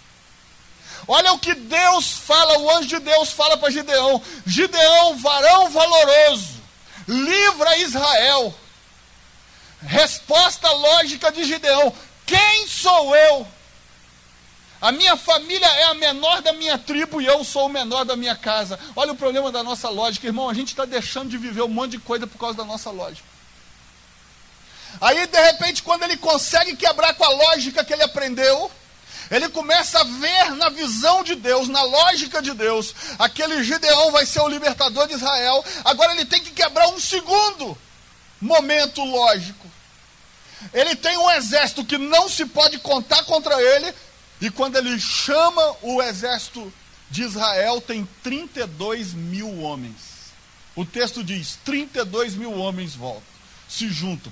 [1.07, 6.55] Olha o que Deus fala, o anjo de Deus fala para Gideão: Gideão, varão valoroso,
[7.07, 8.53] livra Israel.
[9.81, 11.93] Resposta lógica de Gideão:
[12.25, 13.47] Quem sou eu
[14.85, 18.15] a minha família é a menor da minha tribo e eu sou o menor da
[18.15, 18.79] minha casa.
[18.95, 20.47] Olha o problema da nossa lógica, irmão.
[20.47, 23.27] A gente está deixando de viver um monte de coisa por causa da nossa lógica.
[25.01, 28.71] Aí, de repente, quando ele consegue quebrar com a lógica que ele aprendeu,
[29.31, 34.23] ele começa a ver na visão de Deus, na lógica de Deus, aquele Gideão vai
[34.23, 35.65] ser o libertador de Israel.
[35.83, 37.75] Agora ele tem que quebrar um segundo.
[38.39, 39.65] momento lógico.
[40.71, 43.91] Ele tem um exército que não se pode contar contra ele,
[44.45, 46.71] e quando ele chama o exército
[47.09, 49.95] de Israel, tem 32 mil homens.
[50.75, 53.23] O texto diz: 32 mil homens voltam,
[53.67, 54.31] se juntam.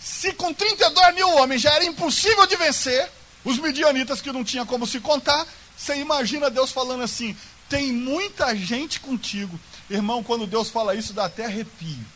[0.00, 3.10] Se com 32 mil homens já era impossível de vencer,
[3.44, 5.44] os midianitas que não tinha como se contar,
[5.76, 7.36] você imagina Deus falando assim:
[7.68, 9.58] tem muita gente contigo.
[9.90, 12.06] Irmão, quando Deus fala isso, dá até arrepio.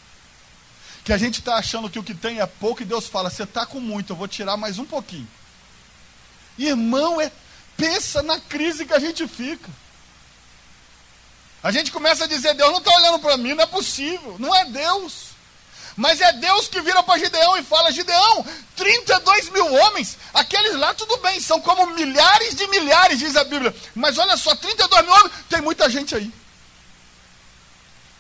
[1.03, 3.43] Que a gente está achando que o que tem é pouco e Deus fala: você
[3.43, 5.27] está com muito, eu vou tirar mais um pouquinho.
[6.59, 7.31] Irmão, é,
[7.77, 9.71] pensa na crise que a gente fica.
[11.63, 14.37] A gente começa a dizer: Deus não está olhando para mim, não é possível.
[14.39, 15.29] Não é Deus.
[15.97, 20.95] Mas é Deus que vira para Gideão e fala: Gideão, 32 mil homens, aqueles lá
[20.95, 23.75] tudo bem, são como milhares de milhares, diz a Bíblia.
[23.95, 26.33] Mas olha só, 32 mil homens, tem muita gente aí.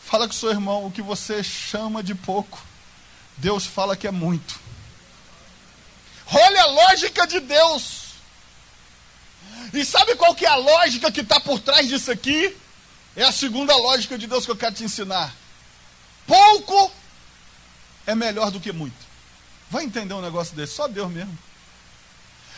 [0.05, 2.59] Fala com seu irmão, o que você chama de pouco,
[3.37, 4.59] Deus fala que é muito.
[6.33, 8.08] Olha a lógica de Deus.
[9.73, 12.57] E sabe qual que é a lógica que está por trás disso aqui?
[13.15, 15.35] É a segunda lógica de Deus que eu quero te ensinar.
[16.27, 16.93] Pouco
[18.07, 18.97] é melhor do que muito.
[19.71, 20.75] Vai entender um negócio desse?
[20.75, 21.37] Só Deus mesmo.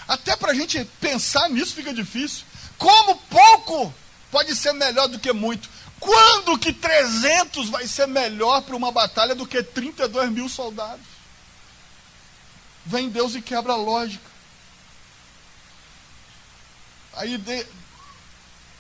[0.07, 2.45] Até para a gente pensar nisso fica difícil.
[2.79, 3.93] Como pouco
[4.31, 5.69] pode ser melhor do que muito?
[5.99, 11.05] Quando que 300 vai ser melhor para uma batalha do que 32 mil soldados?
[12.87, 14.30] Vem Deus e quebra a lógica.
[17.15, 17.67] Aí de,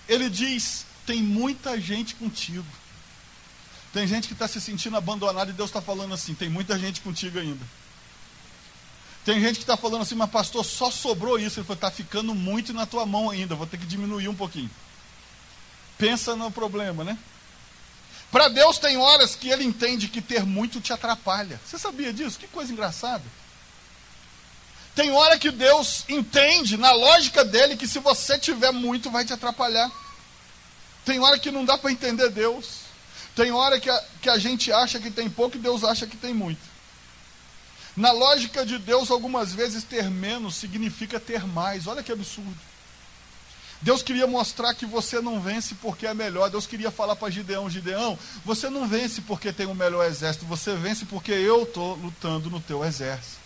[0.08, 2.66] ele diz: tem muita gente contigo.
[3.92, 7.00] Tem gente que está se sentindo abandonada e Deus está falando assim: tem muita gente
[7.00, 7.64] contigo ainda.
[9.24, 11.60] Tem gente que está falando assim, mas pastor, só sobrou isso.
[11.60, 14.70] Ele falou: está ficando muito na tua mão ainda, vou ter que diminuir um pouquinho.
[15.98, 17.18] Pensa no problema, né?
[18.30, 21.60] Para Deus tem horas que ele entende que ter muito te atrapalha.
[21.66, 22.38] Você sabia disso?
[22.38, 23.24] Que coisa engraçada.
[24.94, 29.32] Tem hora que Deus entende, na lógica dele, que se você tiver muito, vai te
[29.32, 29.90] atrapalhar.
[31.04, 32.80] Tem hora que não dá para entender Deus.
[33.34, 36.16] Tem hora que a, que a gente acha que tem pouco e Deus acha que
[36.16, 36.60] tem muito.
[37.96, 41.86] Na lógica de Deus, algumas vezes ter menos significa ter mais.
[41.86, 42.58] Olha que absurdo.
[43.82, 46.50] Deus queria mostrar que você não vence porque é melhor.
[46.50, 50.74] Deus queria falar para Gideão: Gideão, você não vence porque tem o melhor exército, você
[50.74, 53.39] vence porque eu estou lutando no teu exército.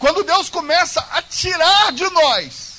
[0.00, 2.70] Quando Deus começa a tirar de nós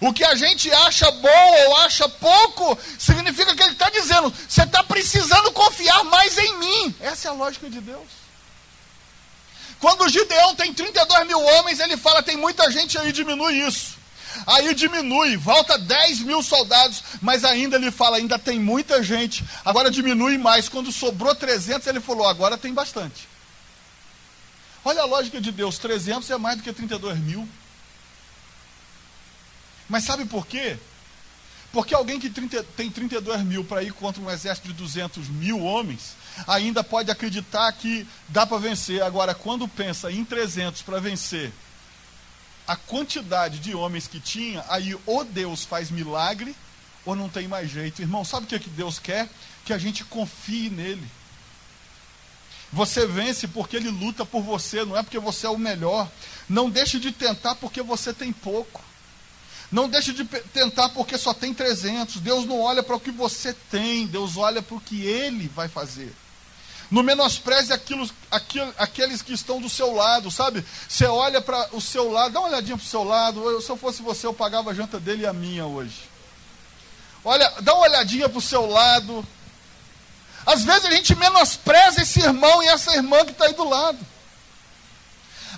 [0.00, 4.64] o que a gente acha bom ou acha pouco, significa que ele está dizendo: você
[4.64, 6.94] está precisando confiar mais em mim.
[7.00, 8.08] Essa é a lógica de Deus.
[9.78, 14.00] Quando Gideão tem 32 mil homens, ele fala: tem muita gente aí, diminui isso.
[14.44, 19.44] Aí diminui, volta 10 mil soldados, mas ainda ele fala: ainda tem muita gente.
[19.64, 20.68] Agora diminui mais.
[20.68, 23.29] Quando sobrou 300, ele falou: agora tem bastante.
[24.84, 27.48] Olha a lógica de Deus: 300 é mais do que 32 mil.
[29.88, 30.78] Mas sabe por quê?
[31.72, 35.60] Porque alguém que 30, tem 32 mil para ir contra um exército de 200 mil
[35.60, 36.16] homens,
[36.46, 39.02] ainda pode acreditar que dá para vencer.
[39.02, 41.52] Agora, quando pensa em 300 para vencer
[42.66, 46.54] a quantidade de homens que tinha, aí ou Deus faz milagre,
[47.04, 48.02] ou não tem mais jeito.
[48.02, 49.28] Irmão, sabe o que, é que Deus quer?
[49.64, 51.06] Que a gente confie nele.
[52.72, 56.08] Você vence porque ele luta por você, não é porque você é o melhor.
[56.48, 58.82] Não deixe de tentar porque você tem pouco.
[59.72, 62.16] Não deixe de tentar porque só tem 300.
[62.16, 65.68] Deus não olha para o que você tem, Deus olha para o que Ele vai
[65.68, 66.12] fazer.
[66.90, 70.64] Não menospreze aquilo, aquilo, aqueles que estão do seu lado, sabe?
[70.88, 73.48] Você olha para o seu lado, dá uma olhadinha para o seu lado.
[73.48, 76.10] Eu, se eu fosse você, eu pagava a janta dele e a minha hoje.
[77.24, 79.24] Olha, dá uma olhadinha para o seu lado.
[80.46, 83.98] Às vezes a gente menospreza esse irmão e essa irmã que está aí do lado.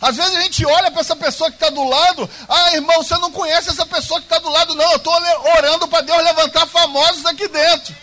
[0.01, 3.17] Às vezes a gente olha para essa pessoa que está do lado, ah, irmão, você
[3.19, 4.91] não conhece essa pessoa que está do lado, não.
[4.91, 5.15] Eu estou
[5.57, 7.95] orando para Deus levantar famosos aqui dentro.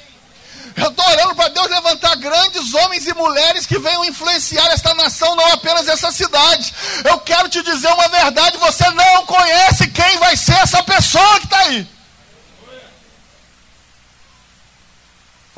[0.77, 5.35] Eu estou orando para Deus levantar grandes homens e mulheres que venham influenciar esta nação,
[5.35, 6.73] não apenas essa cidade.
[7.03, 11.45] Eu quero te dizer uma verdade: você não conhece quem vai ser essa pessoa que
[11.45, 11.87] está aí.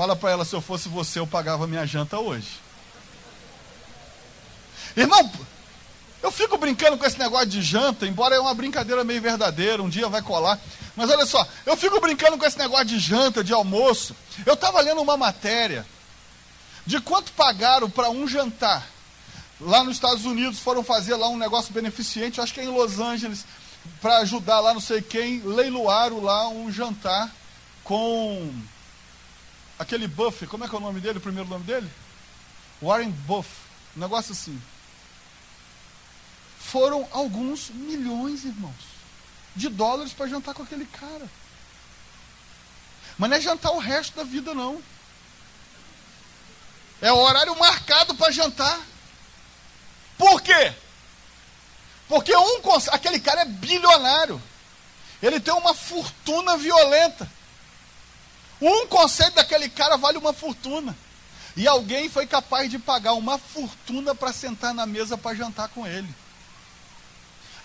[0.01, 2.47] Fala para ela: se eu fosse você, eu pagava minha janta hoje.
[4.97, 5.31] Irmão,
[6.23, 9.87] eu fico brincando com esse negócio de janta, embora é uma brincadeira meio verdadeira, um
[9.87, 10.59] dia vai colar.
[10.95, 14.15] Mas olha só, eu fico brincando com esse negócio de janta, de almoço.
[14.43, 15.85] Eu estava lendo uma matéria
[16.83, 18.83] de quanto pagaram para um jantar.
[19.59, 22.99] Lá nos Estados Unidos foram fazer lá um negócio beneficente, acho que é em Los
[22.99, 23.45] Angeles,
[24.01, 27.29] para ajudar lá não sei quem, leiloaram lá um jantar
[27.83, 28.51] com
[29.81, 31.89] aquele Buffett, como é que é o nome dele, o primeiro nome dele?
[32.81, 33.57] Warren Buffett
[33.97, 34.61] Um negócio assim.
[36.59, 38.85] Foram alguns milhões, irmãos,
[39.55, 41.27] de dólares para jantar com aquele cara.
[43.17, 44.81] Mas não é jantar o resto da vida, não.
[47.01, 48.79] É o horário marcado para jantar.
[50.17, 50.73] Por quê?
[52.07, 54.41] Porque um, aquele cara é bilionário.
[55.21, 57.29] Ele tem uma fortuna violenta.
[58.61, 60.95] Um conceito daquele cara vale uma fortuna.
[61.57, 65.85] E alguém foi capaz de pagar uma fortuna para sentar na mesa para jantar com
[65.85, 66.07] ele.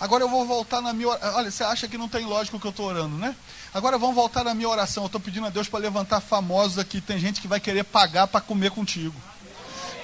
[0.01, 1.35] Agora eu vou voltar na minha oração.
[1.37, 3.35] Olha, você acha que não tem lógico que eu estou orando, né?
[3.73, 5.05] Agora vamos voltar na minha oração.
[5.05, 7.01] Eu estou pedindo a Deus para levantar famosos aqui.
[7.01, 9.15] Tem gente que vai querer pagar para comer contigo.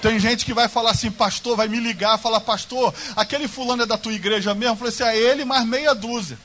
[0.01, 3.85] Tem gente que vai falar assim, pastor, vai me ligar, falar, pastor, aquele fulano é
[3.85, 4.73] da tua igreja mesmo?
[4.73, 6.37] Eu falei assim, é ele mais meia dúzia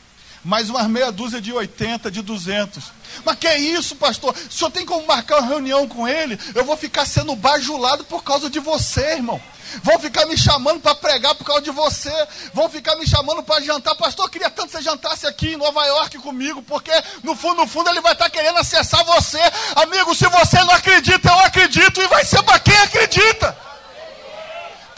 [0.49, 2.83] mais umas meia dúzia de 80, de 200.
[3.23, 4.35] Mas que é isso, pastor?
[4.35, 6.41] O senhor tem como marcar uma reunião com ele?
[6.55, 9.39] Eu vou ficar sendo bajulado por causa de você, irmão.
[9.83, 12.11] Vão ficar me chamando para pregar por causa de você.
[12.55, 13.95] Vão ficar me chamando para jantar.
[13.95, 17.57] Pastor, eu queria tanto que você jantasse aqui em Nova York comigo, porque no fundo,
[17.57, 19.39] no fundo, ele vai estar tá querendo acessar você.
[19.77, 23.55] Amigo, se você não acredita, eu acredito e vai ser para quem acredita.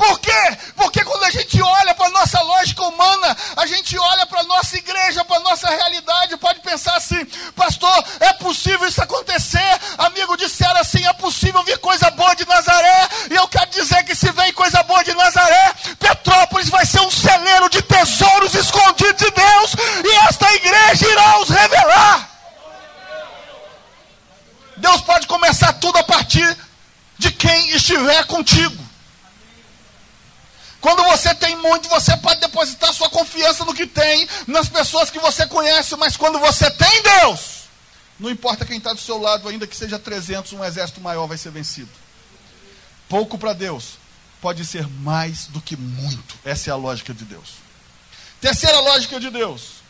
[0.00, 0.56] Por quê?
[0.76, 4.44] Porque quando a gente olha para a nossa lógica humana, a gente olha para a
[4.44, 7.22] nossa igreja, para a nossa realidade, pode pensar assim,
[7.54, 9.78] pastor, é possível isso acontecer?
[9.98, 14.14] Amigo, disseram assim, é possível vir coisa boa de Nazaré, e eu quero dizer que
[14.14, 19.30] se vem coisa boa de Nazaré, Petrópolis vai ser um celeiro de tesouros escondidos de
[19.30, 22.30] Deus, e esta igreja irá os revelar.
[24.78, 26.56] Deus pode começar tudo a partir
[27.18, 28.89] de quem estiver contigo.
[30.80, 35.18] Quando você tem muito, você pode depositar sua confiança no que tem, nas pessoas que
[35.18, 37.64] você conhece, mas quando você tem Deus,
[38.18, 41.36] não importa quem está do seu lado, ainda que seja 300, um exército maior vai
[41.36, 41.90] ser vencido.
[43.08, 43.98] Pouco para Deus
[44.40, 46.38] pode ser mais do que muito.
[46.44, 47.50] Essa é a lógica de Deus.
[48.40, 49.80] Terceira lógica de Deus.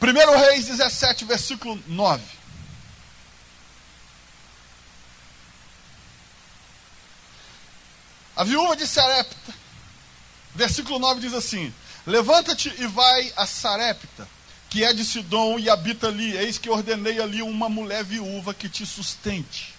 [0.00, 2.22] 1 Reis 17, versículo 9.
[8.36, 9.57] A viúva de Sarepta
[10.58, 11.72] Versículo 9 diz assim:
[12.04, 14.28] Levanta-te e vai a Sarepta,
[14.68, 16.36] que é de Sidom e habita ali.
[16.36, 19.72] Eis que ordenei ali uma mulher viúva que te sustente.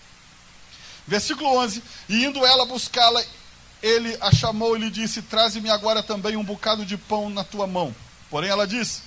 [1.05, 3.21] Versículo 11: E indo ela buscá-la,
[3.83, 7.67] ele a chamou e lhe disse: Traze-me agora também um bocado de pão na tua
[7.67, 7.93] mão.
[8.29, 9.01] Porém ela disse: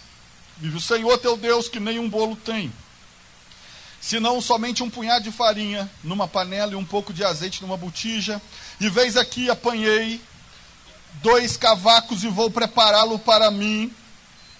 [0.58, 2.70] Vive o Senhor teu Deus, que nem um bolo tem,
[3.98, 8.42] senão somente um punhado de farinha numa panela e um pouco de azeite numa botija.
[8.78, 10.20] E veis aqui, apanhei
[11.20, 13.92] dois cavacos e vou prepará-lo para mim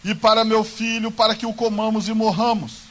[0.05, 2.83] e para meu filho, para que o comamos e morramos.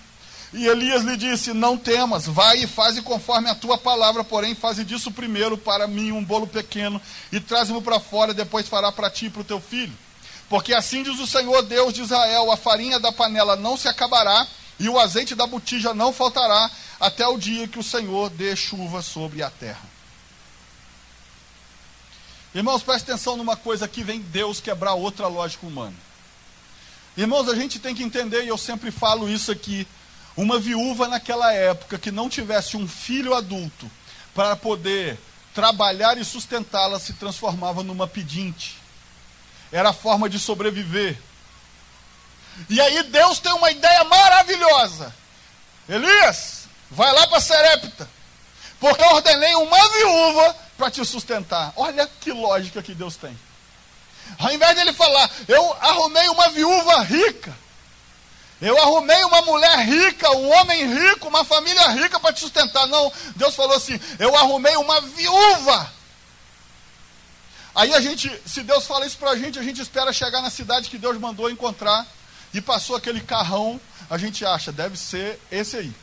[0.53, 4.83] E Elias lhe disse: Não temas, vai e faze conforme a tua palavra, porém faze
[4.83, 9.27] disso primeiro para mim um bolo pequeno e traze-mo para fora, depois fará para ti
[9.27, 9.93] e para o teu filho.
[10.49, 14.45] Porque assim diz o Senhor Deus de Israel: a farinha da panela não se acabará
[14.77, 16.69] e o azeite da botija não faltará,
[16.99, 19.90] até o dia que o Senhor dê chuva sobre a terra.
[22.53, 25.95] Irmãos, preste atenção numa coisa aqui, vem Deus quebrar outra lógica humana.
[27.15, 29.87] Irmãos, a gente tem que entender, e eu sempre falo isso aqui,
[30.35, 33.89] uma viúva naquela época que não tivesse um filho adulto
[34.33, 35.17] para poder
[35.53, 38.77] trabalhar e sustentá-la se transformava numa pedinte.
[39.71, 41.17] Era a forma de sobreviver.
[42.69, 45.13] E aí Deus tem uma ideia maravilhosa.
[45.87, 48.09] Elias, vai lá para Serepta,
[48.81, 51.71] porque eu ordenei uma viúva para te sustentar.
[51.75, 53.39] Olha que lógica que Deus tem.
[54.39, 57.55] Ao invés de ele falar, eu arrumei uma viúva rica,
[58.59, 62.87] eu arrumei uma mulher rica, um homem rico, uma família rica para te sustentar.
[62.87, 65.93] Não, Deus falou assim: eu arrumei uma viúva.
[67.75, 70.49] Aí a gente, se Deus fala isso para a gente, a gente espera chegar na
[70.49, 72.05] cidade que Deus mandou encontrar
[72.51, 75.93] e passou aquele carrão, a gente acha, deve ser esse aí.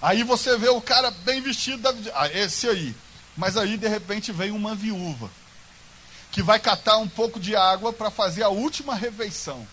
[0.00, 2.94] Aí você vê o cara bem vestido, ah, esse aí.
[3.36, 5.30] Mas aí, de repente, vem uma viúva
[6.30, 9.66] que vai catar um pouco de água para fazer a última refeição.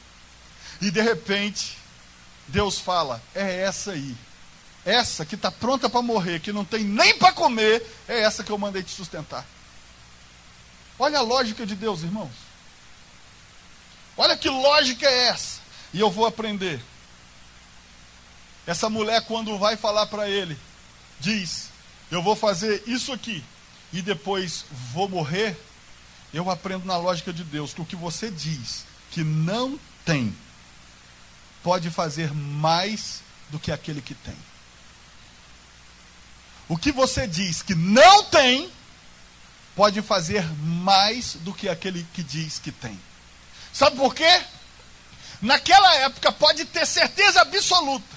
[0.81, 1.77] E de repente,
[2.47, 4.15] Deus fala: é essa aí.
[4.85, 8.51] Essa que está pronta para morrer, que não tem nem para comer, é essa que
[8.51, 9.45] eu mandei te sustentar.
[10.97, 12.31] Olha a lógica de Deus, irmãos.
[14.15, 15.59] Olha que lógica é essa.
[15.93, 16.81] E eu vou aprender.
[18.67, 20.59] Essa mulher, quando vai falar para ele,
[21.21, 21.69] diz:
[22.11, 23.41] Eu vou fazer isso aqui
[23.93, 25.57] e depois vou morrer,
[26.33, 30.35] eu aprendo na lógica de Deus que o que você diz que não tem,
[31.63, 34.35] pode fazer mais do que aquele que tem.
[36.67, 38.69] O que você diz que não tem,
[39.73, 42.99] pode fazer mais do que aquele que diz que tem.
[43.71, 44.41] Sabe por quê?
[45.41, 48.16] Naquela época, pode ter certeza absoluta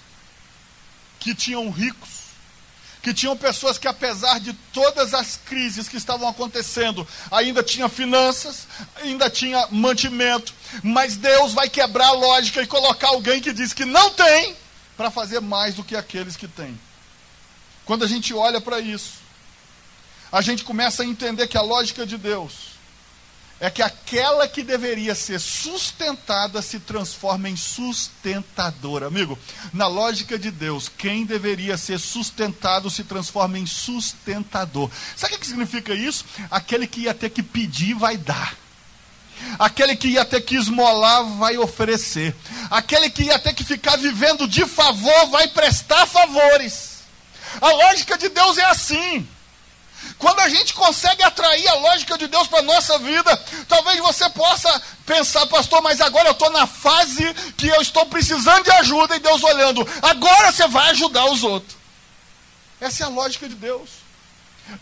[1.20, 2.08] que tinham ricos,
[3.02, 8.66] que tinham pessoas que, apesar de todas as crises que estavam acontecendo, ainda tinha finanças,
[8.96, 10.52] ainda tinha mantimento,
[10.82, 14.56] mas Deus vai quebrar a lógica e colocar alguém que diz que não tem,
[14.96, 16.78] para fazer mais do que aqueles que têm.
[17.86, 19.14] Quando a gente olha para isso,
[20.30, 22.69] a gente começa a entender que a lógica de Deus
[23.60, 29.06] é que aquela que deveria ser sustentada se transforma em sustentadora.
[29.06, 29.38] Amigo,
[29.70, 34.90] na lógica de Deus, quem deveria ser sustentado se transforma em sustentador.
[35.14, 36.24] Sabe o que significa isso?
[36.50, 38.56] Aquele que ia ter que pedir vai dar.
[39.58, 42.34] Aquele que ia ter que esmolar vai oferecer.
[42.70, 47.00] Aquele que ia ter que ficar vivendo de favor vai prestar favores.
[47.60, 49.28] A lógica de Deus é assim.
[50.20, 53.34] Quando a gente consegue atrair a lógica de Deus para nossa vida,
[53.66, 58.64] talvez você possa pensar, pastor, mas agora eu estou na fase que eu estou precisando
[58.64, 61.74] de ajuda e Deus olhando, agora você vai ajudar os outros.
[62.78, 63.88] Essa é a lógica de Deus.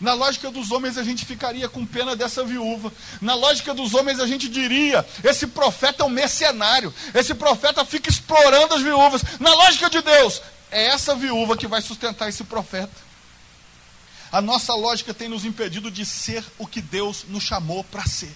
[0.01, 2.91] Na lógica dos homens, a gente ficaria com pena dessa viúva.
[3.21, 6.93] Na lógica dos homens, a gente diria: esse profeta é um mercenário.
[7.15, 9.23] Esse profeta fica explorando as viúvas.
[9.39, 13.08] Na lógica de Deus, é essa viúva que vai sustentar esse profeta.
[14.31, 18.35] A nossa lógica tem nos impedido de ser o que Deus nos chamou para ser.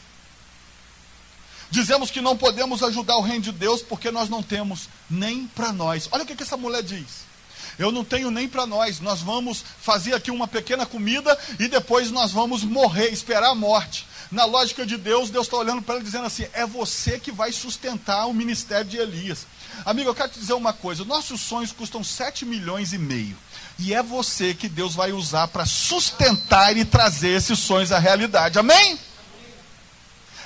[1.70, 5.74] Dizemos que não podemos ajudar o reino de Deus porque nós não temos nem para
[5.74, 6.08] nós.
[6.12, 7.34] Olha o que, que essa mulher diz.
[7.80, 9.00] Eu não tenho nem para nós.
[9.00, 14.06] Nós vamos fazer aqui uma pequena comida e depois nós vamos morrer, esperar a morte.
[14.32, 17.52] Na lógica de Deus, Deus está olhando para ela dizendo assim: é você que vai
[17.52, 19.46] sustentar o ministério de Elias.
[19.86, 23.38] Amigo, eu quero te dizer uma coisa: nossos sonhos custam 7 milhões e meio.
[23.80, 28.60] E é você que Deus vai usar para sustentar e trazer esses sonhos à realidade.
[28.60, 29.00] Amém?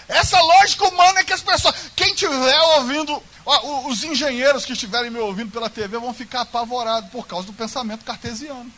[0.07, 1.75] Essa lógica humana é que as pessoas.
[1.95, 7.09] Quem estiver ouvindo, ó, os engenheiros que estiverem me ouvindo pela TV vão ficar apavorados
[7.09, 8.71] por causa do pensamento cartesiano.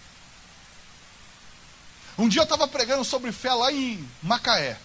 [2.18, 4.78] Um dia eu estava pregando sobre fé lá em Macaé.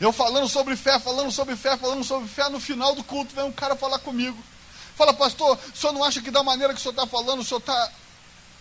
[0.00, 2.48] Eu falando sobre fé, falando sobre fé, falando sobre fé.
[2.48, 4.36] No final do culto vem um cara falar comigo.
[5.00, 7.44] Fala, pastor, o senhor não acha que da maneira que o senhor está falando, o
[7.44, 7.90] senhor está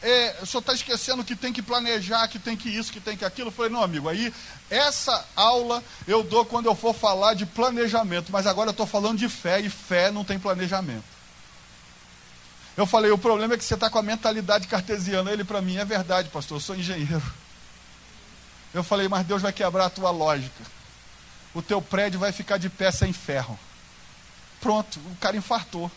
[0.01, 3.17] é, o senhor está esquecendo que tem que planejar, que tem que isso, que tem
[3.17, 3.49] que aquilo.
[3.49, 4.33] Eu falei, não, amigo, aí
[4.69, 9.17] essa aula eu dou quando eu for falar de planejamento, mas agora eu estou falando
[9.17, 11.03] de fé e fé não tem planejamento.
[12.77, 15.31] Eu falei, o problema é que você está com a mentalidade cartesiana.
[15.31, 17.33] Ele para mim é verdade, pastor, eu sou engenheiro.
[18.73, 20.63] Eu falei, mas Deus vai quebrar a tua lógica.
[21.53, 23.59] O teu prédio vai ficar de pé sem ferro.
[24.61, 25.91] Pronto, o cara infartou.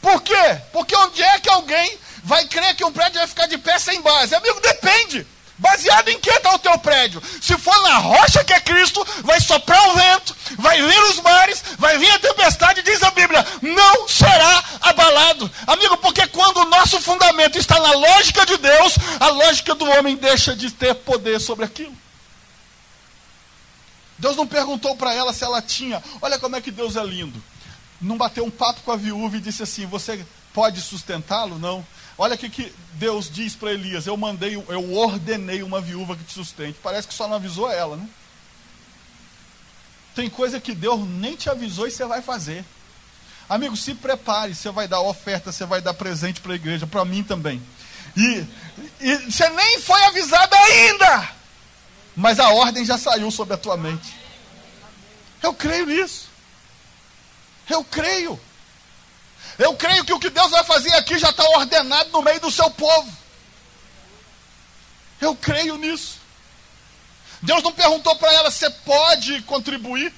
[0.00, 0.60] Por quê?
[0.72, 4.00] Porque onde é que alguém vai crer que um prédio vai ficar de pé sem
[4.00, 4.34] base?
[4.34, 5.26] Amigo, depende.
[5.58, 7.22] Baseado em que está o teu prédio?
[7.42, 11.62] Se for na rocha que é Cristo, vai soprar o vento, vai vir os mares,
[11.78, 15.50] vai vir a tempestade, diz a Bíblia, não será abalado.
[15.66, 20.16] Amigo, porque quando o nosso fundamento está na lógica de Deus, a lógica do homem
[20.16, 21.94] deixa de ter poder sobre aquilo.
[24.18, 26.02] Deus não perguntou para ela se ela tinha.
[26.22, 27.42] Olha como é que Deus é lindo
[28.00, 30.24] não bateu um papo com a viúva e disse assim: Você
[30.54, 31.58] pode sustentá-lo?
[31.58, 31.86] Não.
[32.16, 36.32] Olha o que Deus diz para Elias: Eu mandei, eu ordenei uma viúva que te
[36.32, 36.78] sustente.
[36.82, 38.08] Parece que só não avisou ela, né?
[40.14, 42.64] Tem coisa que Deus nem te avisou e você vai fazer.
[43.48, 47.04] Amigo, se prepare, você vai dar oferta, você vai dar presente para a igreja, para
[47.04, 47.60] mim também.
[48.16, 48.44] E,
[49.00, 51.30] e você nem foi avisado ainda,
[52.16, 54.14] mas a ordem já saiu sobre a tua mente.
[55.42, 56.29] Eu creio nisso.
[57.70, 58.38] Eu creio.
[59.58, 62.50] Eu creio que o que Deus vai fazer aqui já está ordenado no meio do
[62.50, 63.10] seu povo.
[65.20, 66.18] Eu creio nisso.
[67.42, 70.12] Deus não perguntou para ela, você pode contribuir?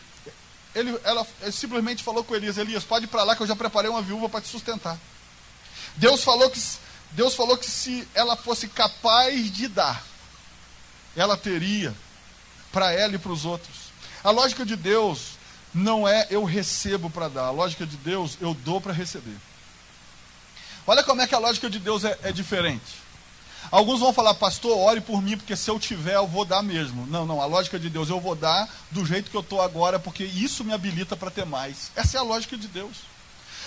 [0.74, 3.54] Ele, ela ele simplesmente falou com Elias, Elias, pode ir para lá que eu já
[3.54, 4.98] preparei uma viúva para te sustentar.
[5.96, 6.60] Deus falou que
[7.12, 10.02] Deus falou que se ela fosse capaz de dar,
[11.14, 11.94] ela teria
[12.72, 13.76] para ela e para os outros.
[14.24, 15.32] A lógica de Deus
[15.74, 17.44] não é eu recebo para dar.
[17.44, 19.36] A lógica de Deus, eu dou para receber.
[20.86, 23.02] Olha como é que a lógica de Deus é, é, diferente.
[23.70, 27.06] Alguns vão falar, pastor, ore por mim, porque se eu tiver, eu vou dar mesmo.
[27.06, 30.00] Não, não, a lógica de Deus, eu vou dar do jeito que eu estou agora,
[30.00, 31.92] porque isso me habilita para ter mais.
[31.94, 33.11] Essa é a lógica de Deus.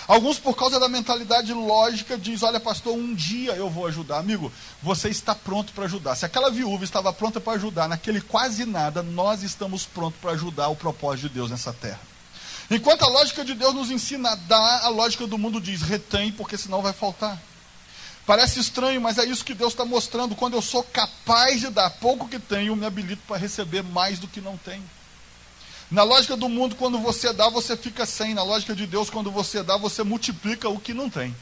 [0.06, 4.18] Alguns, por causa da mentalidade lógica, diz: Olha, pastor, um dia eu vou ajudar.
[4.18, 6.14] Amigo, você está pronto para ajudar.
[6.14, 10.68] Se aquela viúva estava pronta para ajudar, naquele quase nada, nós estamos prontos para ajudar
[10.68, 12.00] o propósito de Deus nessa terra.
[12.70, 16.30] Enquanto a lógica de Deus nos ensina a dar, a lógica do mundo diz: retém,
[16.30, 17.40] porque senão vai faltar.
[18.24, 20.34] Parece estranho, mas é isso que Deus está mostrando.
[20.34, 24.26] Quando eu sou capaz de dar pouco que tenho, me habilito para receber mais do
[24.26, 24.82] que não tenho.
[25.90, 28.34] Na lógica do mundo, quando você dá, você fica sem.
[28.34, 31.34] Na lógica de Deus, quando você dá, você multiplica o que não tem.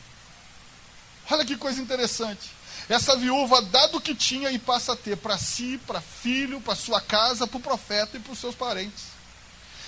[1.31, 2.51] Olha que coisa interessante.
[2.89, 6.75] Essa viúva dá do que tinha e passa a ter para si, para filho, para
[6.75, 9.05] sua casa, para o profeta e para os seus parentes.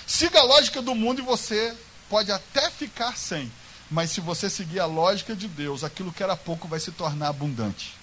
[0.07, 1.75] Siga a lógica do mundo e você
[2.09, 3.51] pode até ficar sem.
[3.91, 7.27] Mas se você seguir a lógica de Deus, aquilo que era pouco vai se tornar
[7.27, 7.93] abundante.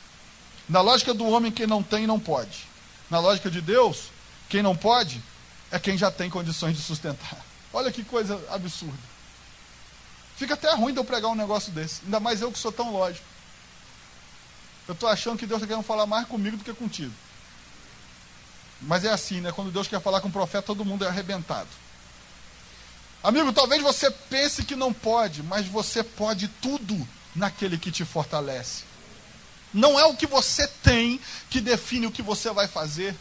[0.68, 2.66] Na lógica do homem, quem não tem, não pode.
[3.10, 4.04] Na lógica de Deus,
[4.48, 5.20] quem não pode
[5.74, 7.44] é quem já tem condições de sustentar.
[7.72, 8.96] Olha que coisa absurda.
[10.36, 12.00] Fica até ruim de eu pregar um negócio desse.
[12.04, 13.26] Ainda mais eu que sou tão lógico.
[14.86, 17.12] Eu estou achando que Deus está querendo falar mais comigo do que contigo.
[18.82, 19.50] Mas é assim, né?
[19.50, 21.70] Quando Deus quer falar com o profeta, todo mundo é arrebentado.
[23.20, 28.84] Amigo, talvez você pense que não pode, mas você pode tudo naquele que te fortalece.
[29.72, 31.20] Não é o que você tem
[31.50, 33.16] que define o que você vai fazer,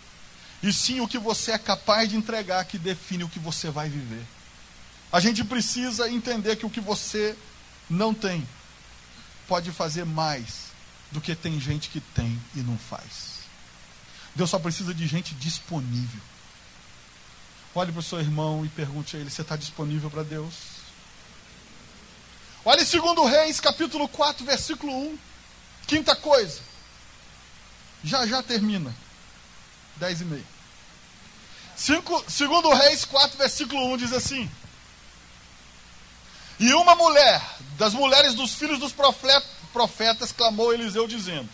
[0.63, 3.89] e sim o que você é capaz de entregar que define o que você vai
[3.89, 4.23] viver.
[5.11, 7.35] A gente precisa entender que o que você
[7.89, 8.47] não tem
[9.45, 10.71] pode fazer mais
[11.11, 13.43] do que tem gente que tem e não faz.
[14.33, 16.21] Deus só precisa de gente disponível.
[17.75, 20.53] Olhe para o seu irmão e pergunte a ele: você está disponível para Deus?
[22.63, 25.17] Olhe segundo Reis, capítulo 4, versículo 1.
[25.85, 26.61] Quinta coisa.
[28.01, 28.95] Já já termina.
[29.97, 30.52] 10 e meio.
[31.75, 34.49] Cinco, segundo Reis 4, versículo 1 diz assim:
[36.59, 37.41] e uma mulher,
[37.77, 41.49] das mulheres dos filhos dos profetas, clamou Eliseu, dizendo: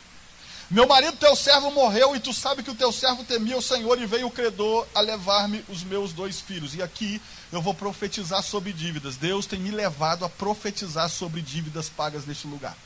[0.70, 4.00] Meu marido, teu servo, morreu, e tu sabe que o teu servo temia o Senhor,
[4.00, 6.76] e veio o credor a levar-me os meus dois filhos.
[6.76, 9.16] E aqui eu vou profetizar sobre dívidas.
[9.16, 12.78] Deus tem me levado a profetizar sobre dívidas pagas neste lugar.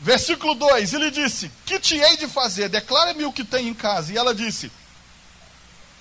[0.00, 2.68] Versículo 2: Ele disse: Que te hei de fazer?
[2.68, 4.12] Declara-me o que tem em casa.
[4.12, 4.70] E ela disse: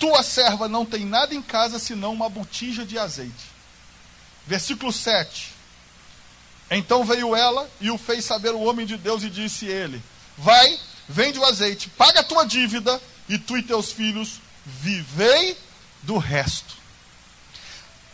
[0.02, 3.52] Tua serva não tem nada em casa senão uma botija de azeite.
[4.48, 5.54] Versículo 7.
[6.72, 10.02] Então veio ela e o fez saber o homem de Deus e disse ele:
[10.36, 13.00] Vai, vende o azeite, paga a tua dívida
[13.30, 15.56] e tu e teus filhos vivei
[16.02, 16.74] do resto.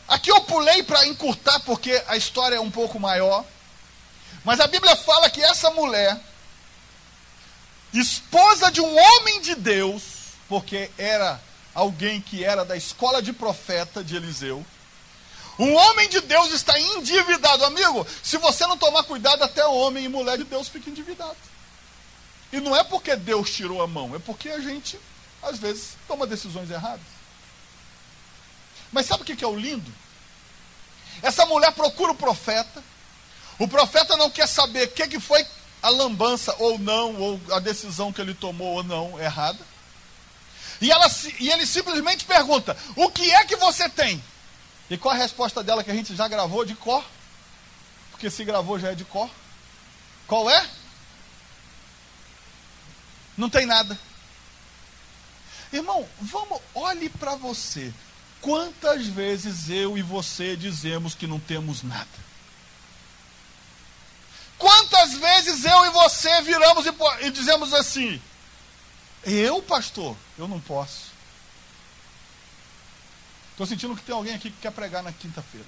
[0.09, 3.45] Aqui eu pulei para encurtar porque a história é um pouco maior.
[4.43, 6.19] Mas a Bíblia fala que essa mulher,
[7.93, 10.03] esposa de um homem de Deus,
[10.49, 11.46] porque era
[11.77, 14.65] alguém que era da escola de profeta de Eliseu,
[15.59, 17.63] um homem de Deus está endividado.
[17.65, 21.37] Amigo, se você não tomar cuidado, até homem e mulher de Deus fica endividado.
[22.51, 24.99] E não é porque Deus tirou a mão, é porque a gente,
[25.43, 27.05] às vezes, toma decisões erradas.
[28.91, 29.93] Mas sabe o que é o lindo?
[31.21, 32.83] Essa mulher procura o profeta.
[33.59, 35.45] O profeta não quer saber o que foi
[35.83, 39.76] a lambança ou não, ou a decisão que ele tomou ou não errada.
[40.81, 41.07] E, ela,
[41.39, 44.23] e ele simplesmente pergunta: O que é que você tem?
[44.89, 47.03] E qual a resposta dela que a gente já gravou de cor?
[48.11, 49.29] Porque se gravou já é de cor.
[50.25, 50.69] Qual é?
[53.37, 53.97] Não tem nada.
[55.71, 57.93] Irmão, vamos, olhe para você.
[58.41, 62.07] Quantas vezes eu e você dizemos que não temos nada?
[64.57, 68.21] Quantas vezes eu e você viramos e, e dizemos assim:
[69.23, 71.11] Eu, pastor, eu não posso.
[73.51, 75.65] Estou sentindo que tem alguém aqui que quer pregar na quinta-feira.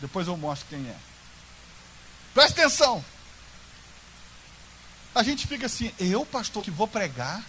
[0.00, 0.96] Depois eu mostro quem é.
[2.34, 3.04] Presta atenção.
[5.14, 7.40] A gente fica assim, eu, pastor, que vou pregar?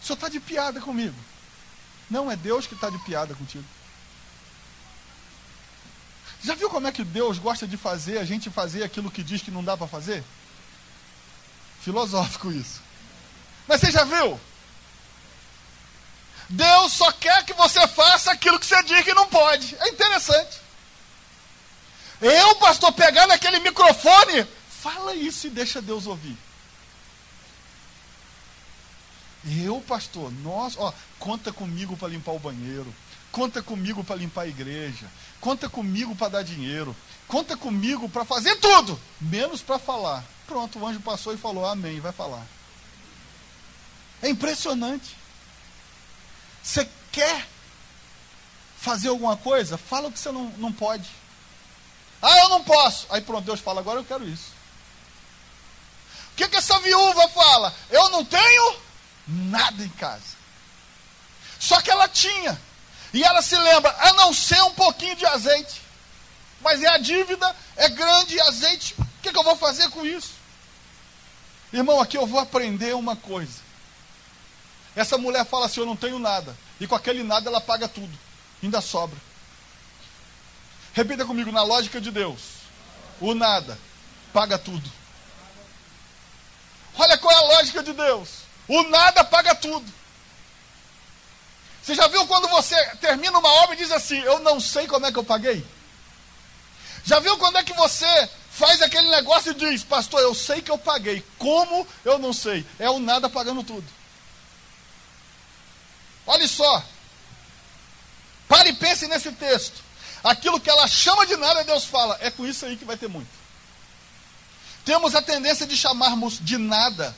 [0.00, 1.16] O senhor está de piada comigo.
[2.10, 3.64] Não, é Deus que está de piada contigo.
[6.42, 9.42] Já viu como é que Deus gosta de fazer a gente fazer aquilo que diz
[9.42, 10.22] que não dá para fazer?
[11.82, 12.80] Filosófico isso.
[13.66, 14.38] Mas você já viu?
[16.48, 19.76] Deus só quer que você faça aquilo que você diz que não pode.
[19.80, 20.58] É interessante.
[22.20, 26.36] Eu, pastor, pegar naquele microfone, fala isso e deixa Deus ouvir.
[29.64, 32.94] Eu, pastor, nós, ó, conta comigo para limpar o banheiro,
[33.32, 35.06] conta comigo para limpar a igreja,
[35.40, 36.94] conta comigo para dar dinheiro,
[37.30, 40.24] conta comigo para fazer tudo, menos para falar.
[40.46, 42.44] Pronto, o anjo passou e falou: Amém, vai falar.
[44.20, 45.16] É impressionante.
[46.62, 47.46] Você quer
[48.76, 49.78] fazer alguma coisa?
[49.78, 51.08] Fala o que você não, não pode.
[52.20, 53.06] Ah, eu não posso.
[53.10, 54.52] Aí pronto, Deus fala, agora eu quero isso.
[56.32, 57.74] O que, que essa viúva fala?
[57.88, 58.76] Eu não tenho
[59.26, 60.40] nada em casa.
[61.58, 62.60] Só que ela tinha.
[63.12, 65.80] E ela se lembra, a não ser um pouquinho de azeite.
[66.60, 68.94] Mas é a dívida, é grande, azeite.
[68.98, 70.30] O que, que eu vou fazer com isso?
[71.72, 73.60] Irmão, aqui eu vou aprender uma coisa.
[74.94, 76.56] Essa mulher fala assim: Eu não tenho nada.
[76.80, 78.18] E com aquele nada ela paga tudo.
[78.62, 79.16] Ainda sobra.
[80.92, 82.40] Repita comigo, na lógica de Deus:
[83.20, 83.78] O nada
[84.32, 84.90] paga tudo.
[86.96, 88.28] Olha qual é a lógica de Deus:
[88.66, 89.90] O nada paga tudo.
[91.82, 95.06] Você já viu quando você termina uma obra e diz assim: Eu não sei como
[95.06, 95.64] é que eu paguei?
[97.04, 100.70] Já viu quando é que você faz aquele negócio e diz: Pastor, eu sei que
[100.70, 101.24] eu paguei.
[101.38, 102.66] Como eu não sei?
[102.78, 103.86] É o nada pagando tudo.
[106.26, 106.84] Olha só.
[108.48, 109.82] Pare e pense nesse texto.
[110.22, 113.08] Aquilo que ela chama de nada, Deus fala: É com isso aí que vai ter
[113.08, 113.28] muito.
[114.84, 117.14] Temos a tendência de chamarmos de nada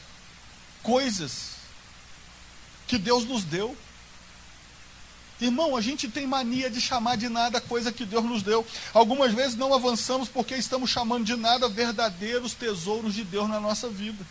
[0.83, 1.53] coisas
[2.87, 3.77] que Deus nos deu.
[5.43, 8.65] Irmão, a gente tem mania de chamar de nada coisa que Deus nos deu.
[8.95, 13.89] Algumas vezes não avançamos porque estamos chamando de nada verdadeiros tesouros de Deus na nossa
[13.89, 14.25] vida.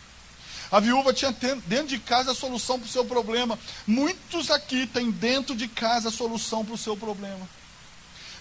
[0.70, 1.30] A viúva tinha
[1.66, 3.58] dentro de casa a solução para o seu problema.
[3.86, 7.46] Muitos aqui têm dentro de casa a solução para o seu problema.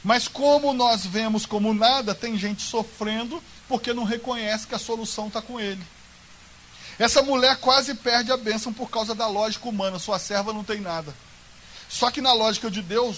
[0.02, 5.28] Mas como nós vemos como nada, tem gente sofrendo porque não reconhece que a solução
[5.28, 5.82] está com ele.
[6.98, 10.00] Essa mulher quase perde a bênção por causa da lógica humana.
[10.00, 11.14] Sua serva não tem nada.
[11.92, 13.18] Só que na lógica de Deus,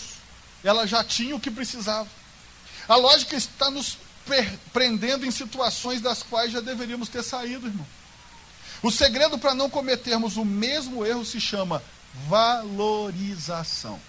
[0.63, 2.09] ela já tinha o que precisava.
[2.87, 3.99] A lógica está nos
[4.73, 7.85] prendendo em situações das quais já deveríamos ter saído, irmão.
[8.81, 11.83] O segredo para não cometermos o mesmo erro se chama
[12.27, 13.99] valorização.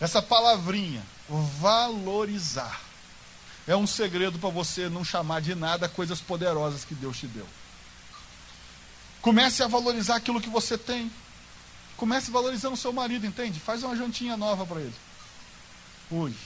[0.00, 1.02] Essa palavrinha,
[1.60, 2.80] valorizar,
[3.66, 7.46] é um segredo para você não chamar de nada coisas poderosas que Deus te deu.
[9.22, 11.10] Comece a valorizar aquilo que você tem.
[11.96, 13.58] Comece valorizando o seu marido, entende?
[13.58, 14.94] Faz uma jantinha nova para ele.
[16.10, 16.36] Hoje.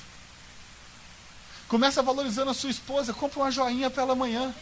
[1.69, 3.13] Comece valorizando a sua esposa.
[3.13, 4.55] Compre uma joinha para ela amanhã.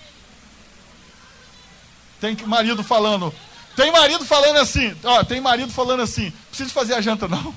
[2.20, 3.34] Tem marido falando.
[3.76, 4.96] Tem marido falando assim.
[5.04, 6.32] Ó, tem marido falando assim.
[6.48, 7.54] Precisa fazer a janta, não.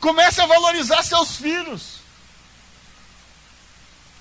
[0.00, 2.03] Comece a valorizar seus filhos.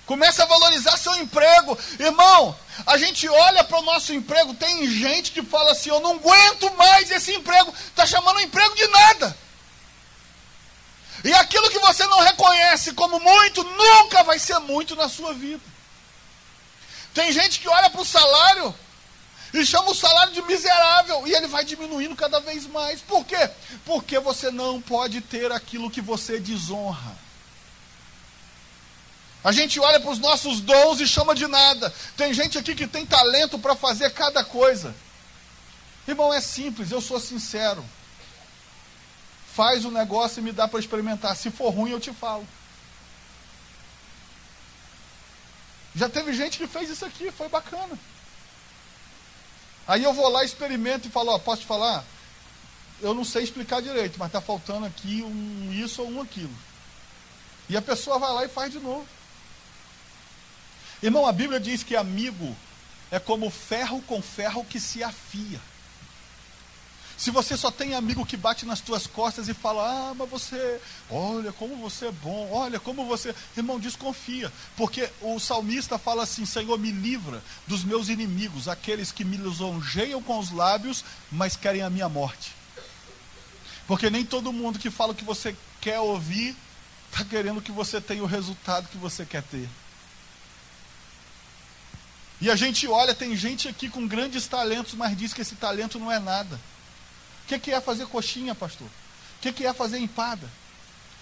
[0.05, 1.77] Comece a valorizar seu emprego.
[1.99, 6.15] Irmão, a gente olha para o nosso emprego, tem gente que fala assim: eu não
[6.15, 9.37] aguento mais esse emprego, está chamando emprego de nada.
[11.23, 15.63] E aquilo que você não reconhece como muito, nunca vai ser muito na sua vida.
[17.13, 18.75] Tem gente que olha para o salário
[19.53, 23.01] e chama o salário de miserável, e ele vai diminuindo cada vez mais.
[23.01, 23.49] Por quê?
[23.85, 27.15] Porque você não pode ter aquilo que você desonra.
[29.43, 31.93] A gente olha para os nossos dons e chama de nada.
[32.15, 34.95] Tem gente aqui que tem talento para fazer cada coisa.
[36.07, 37.83] Irmão, é simples, eu sou sincero.
[39.53, 41.35] Faz o negócio e me dá para experimentar.
[41.35, 42.47] Se for ruim, eu te falo.
[45.93, 47.99] Já teve gente que fez isso aqui, foi bacana.
[49.87, 52.03] Aí eu vou lá, experimento e falo, ó, posso te falar?
[53.01, 56.55] Eu não sei explicar direito, mas está faltando aqui um isso ou um aquilo.
[57.69, 59.05] E a pessoa vai lá e faz de novo.
[61.03, 62.55] Irmão, a Bíblia diz que amigo
[63.11, 65.59] é como ferro com ferro que se afia.
[67.17, 70.79] Se você só tem amigo que bate nas tuas costas e fala, ah, mas você,
[71.09, 73.35] olha como você é bom, olha como você.
[73.55, 74.51] Irmão, desconfia.
[74.77, 80.23] Porque o salmista fala assim: Senhor, me livra dos meus inimigos, aqueles que me lisonjeiam
[80.23, 82.53] com os lábios, mas querem a minha morte.
[83.85, 86.55] Porque nem todo mundo que fala o que você quer ouvir,
[87.11, 89.67] está querendo que você tenha o resultado que você quer ter.
[92.43, 95.97] E a gente olha, tem gente aqui com grandes talentos, mas diz que esse talento
[95.97, 96.59] não é nada.
[97.45, 98.85] O que, que é fazer coxinha, pastor?
[98.85, 98.91] O
[99.39, 100.45] que, que é fazer empada?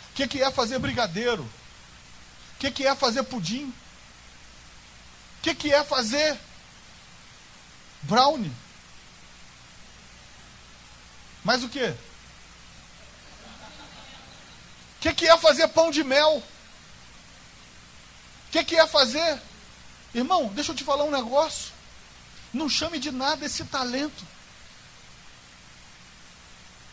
[0.09, 1.43] O que, que é fazer brigadeiro?
[1.43, 3.67] O que, que é fazer pudim?
[3.67, 3.73] O
[5.43, 6.39] que, que é fazer
[8.01, 8.51] brownie?
[11.43, 11.85] Mais o que?
[11.85, 11.97] O
[15.01, 16.37] que, que é fazer pão de mel?
[16.37, 16.43] O
[18.51, 19.39] que, que é fazer
[20.13, 21.71] Irmão, deixa eu te falar um negócio.
[22.53, 24.25] Não chame de nada esse talento.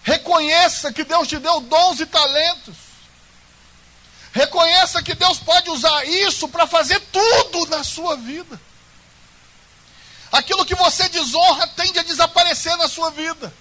[0.03, 2.77] Reconheça que Deus te deu dons e talentos.
[4.33, 8.61] Reconheça que Deus pode usar isso para fazer tudo na sua vida.
[10.31, 13.53] Aquilo que você desonra tende a desaparecer na sua vida.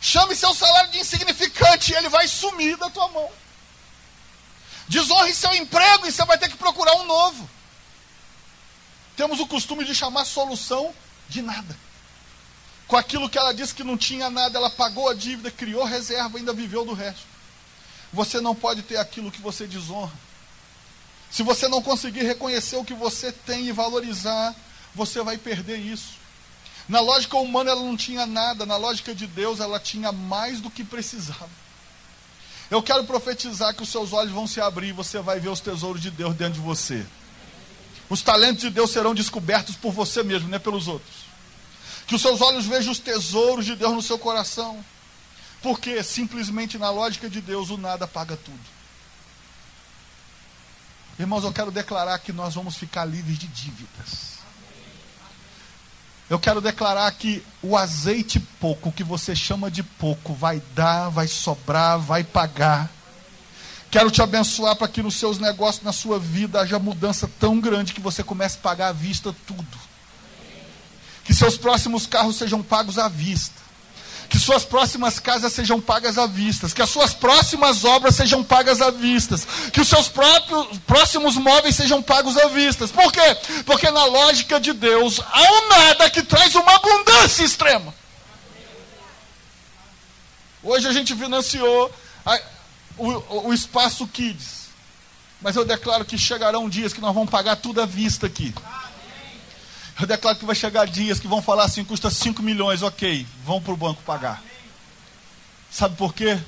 [0.00, 3.30] Chame seu salário de insignificante e ele vai sumir da tua mão.
[4.88, 7.48] Desonre seu emprego e você vai ter que procurar um novo.
[9.16, 10.92] Temos o costume de chamar solução
[11.28, 11.76] de nada.
[12.86, 16.38] Com aquilo que ela disse que não tinha nada, ela pagou a dívida, criou reserva,
[16.38, 17.26] ainda viveu do resto.
[18.12, 20.12] você não pode ter aquilo que você desonra.
[21.30, 24.54] Se você não conseguir reconhecer o que você tem e valorizar,
[24.94, 26.14] você vai perder isso.
[26.88, 30.70] Na lógica humana ela não tinha nada, na lógica de Deus ela tinha mais do
[30.70, 31.50] que precisava.
[32.70, 35.60] Eu quero profetizar que os seus olhos vão se abrir e você vai ver os
[35.60, 37.04] tesouros de Deus dentro de você.
[38.08, 41.24] Os talentos de Deus serão descobertos por você mesmo, não é pelos outros.
[42.06, 44.84] Que os seus olhos vejam os tesouros de Deus no seu coração.
[45.62, 48.60] Porque simplesmente na lógica de Deus o nada paga tudo.
[51.18, 54.34] Irmãos, eu quero declarar que nós vamos ficar livres de dívidas.
[56.28, 61.28] Eu quero declarar que o azeite pouco, que você chama de pouco, vai dar, vai
[61.28, 62.90] sobrar, vai pagar.
[63.94, 67.92] Quero te abençoar para que nos seus negócios, na sua vida, haja mudança tão grande
[67.92, 69.78] que você comece a pagar à vista tudo.
[71.22, 73.62] Que seus próximos carros sejam pagos à vista
[74.28, 78.80] que suas próximas casas sejam pagas à vista, que as suas próximas obras sejam pagas
[78.80, 79.38] à vista,
[79.72, 82.88] que os seus próprios próximos móveis sejam pagos à vista.
[82.88, 83.36] Por quê?
[83.64, 87.94] Porque na lógica de Deus há um nada que traz uma abundância extrema.
[90.64, 91.92] Hoje a gente financiou
[92.96, 94.68] o, o espaço Kids,
[95.40, 98.54] mas eu declaro que chegarão dias que nós vamos pagar tudo à vista aqui.
[100.00, 103.60] Eu declaro que vai chegar dias que vão falar assim, custa 5 milhões, ok, vão
[103.60, 104.42] para o banco pagar.
[105.70, 106.38] Sabe por quê?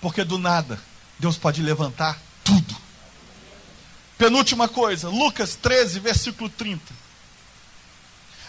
[0.00, 0.80] Porque do nada,
[1.18, 2.76] Deus pode levantar tudo.
[4.16, 6.82] Penúltima coisa, Lucas 13, versículo 30.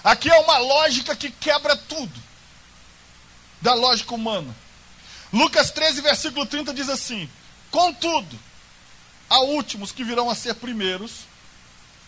[0.03, 2.29] Aqui é uma lógica que quebra tudo
[3.61, 4.55] da lógica humana.
[5.31, 7.29] Lucas 13, versículo 30 diz assim:
[7.71, 8.39] Contudo,
[9.29, 11.21] há últimos que virão a ser primeiros,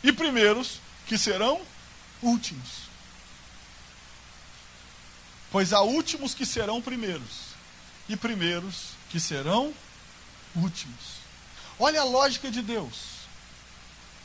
[0.04, 1.62] e primeiros que serão
[2.22, 2.90] últimos.
[5.52, 7.52] Pois há últimos que serão primeiros,
[8.08, 9.74] e primeiros que serão
[10.56, 11.22] últimos.
[11.78, 13.12] Olha a lógica de Deus.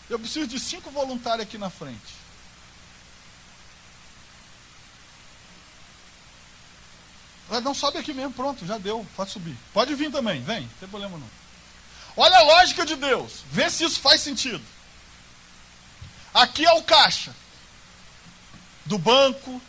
[0.09, 2.26] Eu preciso de cinco voluntários aqui na frente.
[7.62, 9.57] Não sobe aqui mesmo, pronto, já deu, pode subir.
[9.72, 11.30] Pode vir também, vem, não tem problema não.
[12.16, 14.64] Olha a lógica de Deus, vê se isso faz sentido.
[16.34, 17.34] Aqui é o caixa
[18.84, 19.61] do banco,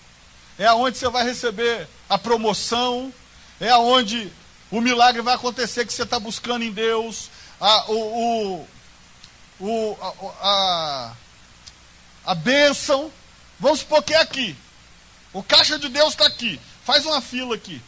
[0.57, 3.13] é aonde você vai receber a promoção,
[3.59, 4.31] é aonde
[4.71, 8.67] o milagre vai acontecer que você está buscando em Deus, a, o, o,
[9.59, 11.13] o, a, a,
[12.25, 13.11] a bênção.
[13.59, 14.55] Vamos supor que é aqui.
[15.33, 16.59] O caixa de Deus está aqui.
[16.87, 17.81] Faz uma fila aqui.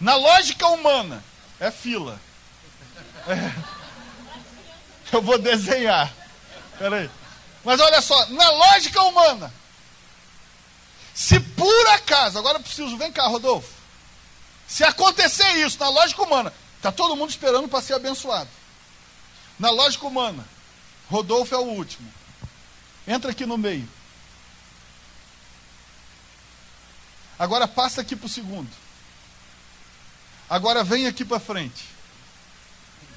[0.00, 1.22] Na lógica humana,
[1.60, 2.20] é fila.
[3.28, 3.52] É.
[5.12, 6.12] Eu vou desenhar.
[6.76, 7.08] Peraí.
[7.64, 9.54] Mas olha só, na lógica humana,
[11.14, 13.72] se por acaso, agora eu preciso, vem cá, Rodolfo.
[14.66, 18.50] Se acontecer isso na lógica humana, está todo mundo esperando para ser abençoado.
[19.56, 20.44] Na lógica humana,
[21.08, 22.12] Rodolfo é o último.
[23.06, 23.88] Entra aqui no meio.
[27.40, 28.68] Agora passa aqui para o segundo.
[30.48, 31.86] Agora vem aqui para frente.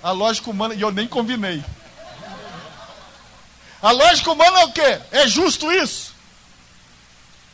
[0.01, 1.61] A lógica humana, e eu nem combinei.
[3.81, 5.01] A lógica humana é o quê?
[5.11, 6.15] É justo isso?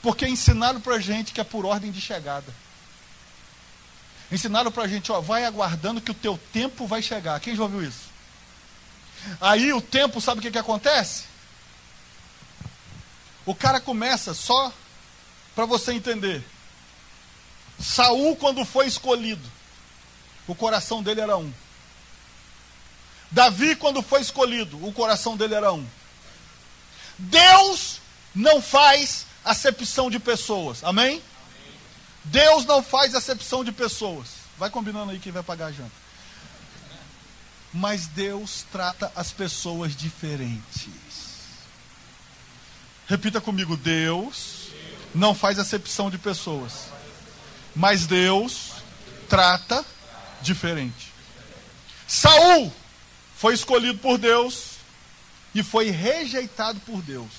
[0.04, 2.54] Porque ensinaram para gente que é por ordem de chegada.
[4.32, 7.40] Ensinaram para gente, ó, vai aguardando que o teu tempo vai chegar.
[7.40, 8.12] Quem já ouviu isso?
[9.42, 11.24] Aí o tempo, sabe o que, que acontece?
[13.44, 14.72] O cara começa só
[15.56, 16.46] para você entender.
[17.80, 19.50] Saul, quando foi escolhido,
[20.48, 21.52] o coração dele era um.
[23.32, 25.86] Davi, quando foi escolhido, o coração dele era um.
[27.18, 28.00] Deus
[28.34, 30.84] não faz acepção de pessoas.
[30.84, 31.08] Amém?
[31.08, 31.24] Amém?
[32.26, 34.28] Deus não faz acepção de pessoas.
[34.58, 35.92] Vai combinando aí quem vai pagar a janta.
[37.74, 40.90] Mas Deus trata as pessoas diferentes.
[43.08, 44.70] Repita comigo: Deus
[45.14, 46.99] não faz acepção de pessoas.
[47.76, 48.72] Mas Deus
[49.28, 49.86] trata
[50.42, 51.12] diferente.
[52.08, 52.74] Saul
[53.36, 54.72] foi escolhido por Deus
[55.54, 57.30] e foi rejeitado por Deus.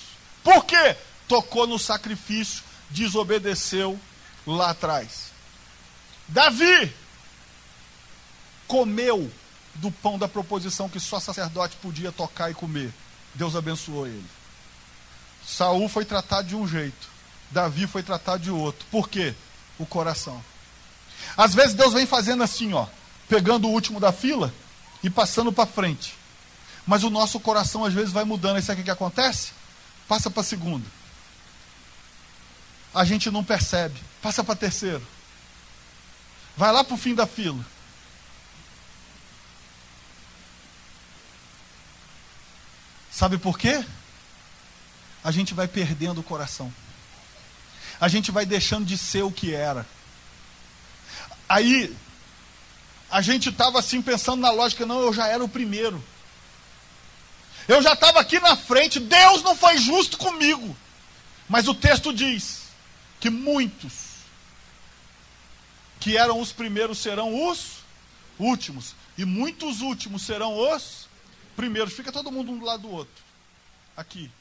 [0.43, 0.95] Por quê?
[1.27, 3.99] Tocou no sacrifício, desobedeceu
[4.45, 5.31] lá atrás.
[6.27, 6.93] Davi
[8.67, 9.31] comeu
[9.75, 12.93] do pão da proposição que só sacerdote podia tocar e comer.
[13.35, 14.25] Deus abençoou ele.
[15.45, 17.09] Saul foi tratado de um jeito,
[17.49, 18.85] Davi foi tratado de outro.
[18.91, 19.33] Por quê?
[19.81, 20.43] O coração.
[21.35, 22.85] Às vezes Deus vem fazendo assim, ó,
[23.27, 24.53] pegando o último da fila
[25.01, 26.13] e passando para frente.
[26.85, 28.59] Mas o nosso coração às vezes vai mudando.
[28.59, 29.53] Isso aqui que acontece?
[30.07, 30.85] Passa para a segunda.
[32.93, 33.99] A gente não percebe.
[34.21, 35.05] Passa para terceiro.
[36.55, 37.65] Vai lá para o fim da fila.
[43.11, 43.83] Sabe por quê?
[45.23, 46.71] A gente vai perdendo o coração.
[48.01, 49.85] A gente vai deixando de ser o que era.
[51.47, 51.95] Aí,
[53.11, 56.03] a gente estava assim pensando na lógica, não, eu já era o primeiro.
[57.67, 60.75] Eu já estava aqui na frente, Deus não foi justo comigo.
[61.47, 62.61] Mas o texto diz
[63.19, 64.11] que muitos
[65.99, 67.81] que eram os primeiros serão os
[68.39, 71.07] últimos, e muitos últimos serão os
[71.55, 71.93] primeiros.
[71.93, 73.23] Fica todo mundo um do lado do outro.
[73.95, 74.31] Aqui.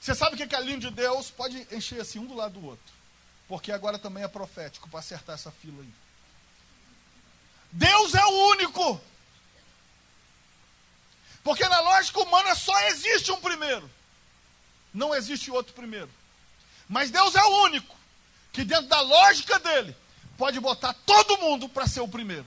[0.00, 1.30] Você sabe o que é a linha de Deus?
[1.30, 2.94] Pode encher assim um do lado do outro.
[3.46, 5.92] Porque agora também é profético para acertar essa fila aí.
[7.70, 9.00] Deus é o único.
[11.44, 13.90] Porque na lógica humana só existe um primeiro.
[14.92, 16.10] Não existe outro primeiro.
[16.88, 17.94] Mas Deus é o único
[18.52, 19.94] que, dentro da lógica dele,
[20.36, 22.46] pode botar todo mundo para ser o primeiro.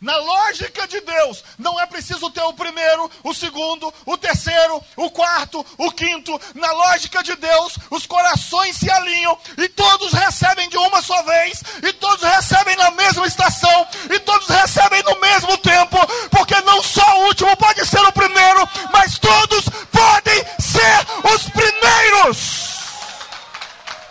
[0.00, 5.10] Na lógica de Deus, não é preciso ter o primeiro, o segundo, o terceiro, o
[5.10, 6.40] quarto, o quinto.
[6.54, 11.64] Na lógica de Deus, os corações se alinham e todos recebem de uma só vez,
[11.82, 15.98] e todos recebem na mesma estação, e todos recebem no mesmo tempo,
[16.30, 22.68] porque não só o último pode ser o primeiro, mas todos podem ser os primeiros.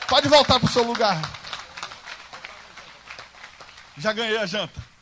[0.06, 1.22] Pode voltar para o seu lugar.
[3.98, 4.97] Já ganhei a janta.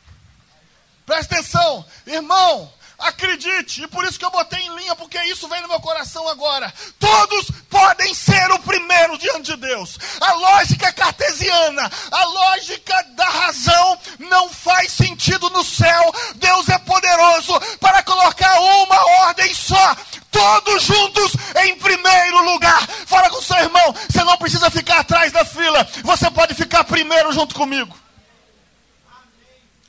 [1.06, 5.62] Presta atenção, irmão, acredite, e por isso que eu botei em linha, porque isso vem
[5.62, 6.74] no meu coração agora.
[7.00, 10.00] Todos podem ser o primeiro diante de Deus.
[10.20, 16.14] A lógica cartesiana, a lógica da razão não faz sentido no céu.
[16.36, 19.96] Deus é poderoso para colocar uma ordem só.
[20.32, 21.34] Todos juntos
[21.64, 22.88] em primeiro lugar.
[23.06, 27.32] Fala com seu irmão, você não precisa ficar atrás da fila, você pode ficar primeiro
[27.32, 27.96] junto comigo.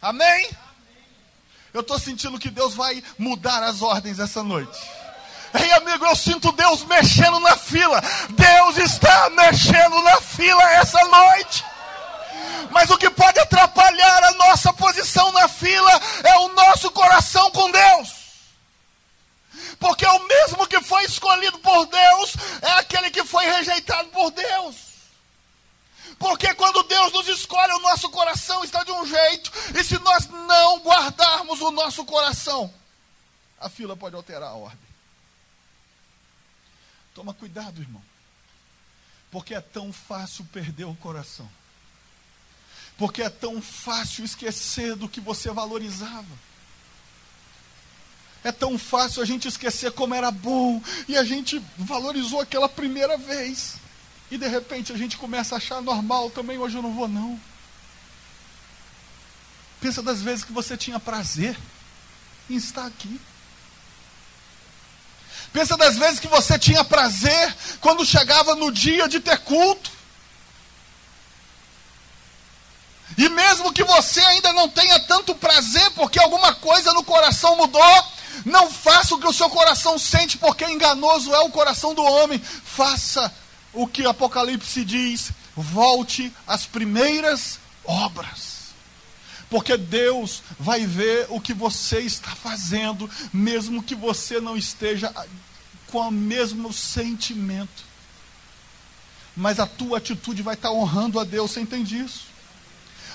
[0.00, 0.48] Amém?
[1.77, 4.81] Eu estou sentindo que Deus vai mudar as ordens essa noite.
[5.53, 8.03] Ei, amigo, eu sinto Deus mexendo na fila.
[8.31, 11.62] Deus está mexendo na fila essa noite.
[12.70, 17.70] Mas o que pode atrapalhar a nossa posição na fila é o nosso coração com
[17.70, 18.09] Deus.
[19.79, 24.86] Porque o mesmo que foi escolhido por Deus é aquele que foi rejeitado por Deus.
[26.18, 30.26] Porque quando Deus nos escolhe, o nosso coração está de um jeito, e se nós
[30.28, 32.72] não guardarmos o nosso coração,
[33.58, 34.86] a fila pode alterar a ordem.
[37.14, 38.02] Toma cuidado, irmão.
[39.30, 41.48] Porque é tão fácil perder o coração.
[42.96, 46.46] Porque é tão fácil esquecer do que você valorizava.
[48.44, 53.18] É tão fácil a gente esquecer como era bom e a gente valorizou aquela primeira
[53.18, 53.76] vez.
[54.31, 57.41] E de repente a gente começa a achar normal também, hoje eu não vou não.
[59.81, 61.57] Pensa das vezes que você tinha prazer
[62.51, 63.20] em estar aqui.
[65.53, 69.91] Pensa das vezes que você tinha prazer quando chegava no dia de ter culto.
[73.16, 78.05] E mesmo que você ainda não tenha tanto prazer, porque alguma coisa no coração mudou,
[78.45, 82.39] não faça o que o seu coração sente, porque enganoso é o coração do homem.
[82.39, 83.33] Faça
[83.77, 88.57] o que Apocalipse diz: volte às primeiras obras.
[89.49, 95.14] Porque Deus vai ver o que você está fazendo, mesmo que você não esteja
[95.87, 97.85] com o mesmo sentimento.
[99.37, 102.24] Mas a tua atitude vai estar honrando a Deus, você entende isso?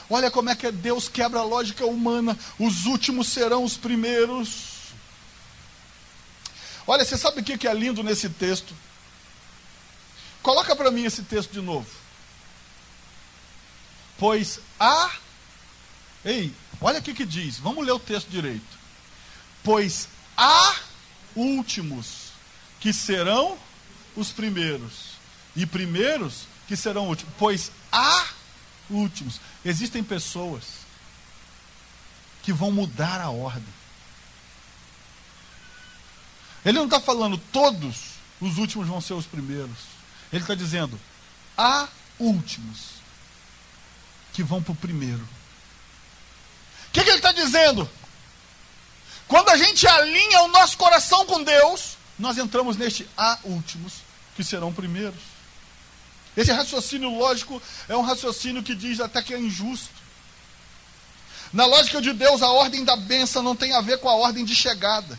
[0.09, 2.37] Olha como é que Deus quebra a lógica humana.
[2.59, 4.71] Os últimos serão os primeiros.
[6.85, 8.73] Olha, você sabe o que é lindo nesse texto?
[10.41, 11.87] Coloca para mim esse texto de novo.
[14.17, 15.11] Pois há.
[16.23, 17.57] Ei, olha o que diz.
[17.57, 18.79] Vamos ler o texto direito.
[19.63, 20.75] Pois há
[21.35, 22.31] últimos
[22.79, 23.57] que serão
[24.15, 25.11] os primeiros,
[25.55, 27.33] e primeiros que serão últimos.
[27.37, 28.27] Pois há
[28.89, 29.39] últimos.
[29.63, 30.63] Existem pessoas
[32.41, 33.73] que vão mudar a ordem.
[36.65, 40.00] Ele não está falando todos os últimos vão ser os primeiros.
[40.31, 40.99] Ele está dizendo:
[41.57, 41.87] há
[42.19, 43.01] últimos
[44.33, 45.23] que vão para o primeiro.
[46.87, 47.89] O que, que ele está dizendo?
[49.27, 53.93] Quando a gente alinha o nosso coração com Deus, nós entramos neste há últimos
[54.35, 55.19] que serão primeiros.
[56.35, 60.01] Esse raciocínio lógico é um raciocínio que diz até que é injusto.
[61.51, 64.45] Na lógica de Deus, a ordem da benção não tem a ver com a ordem
[64.45, 65.17] de chegada.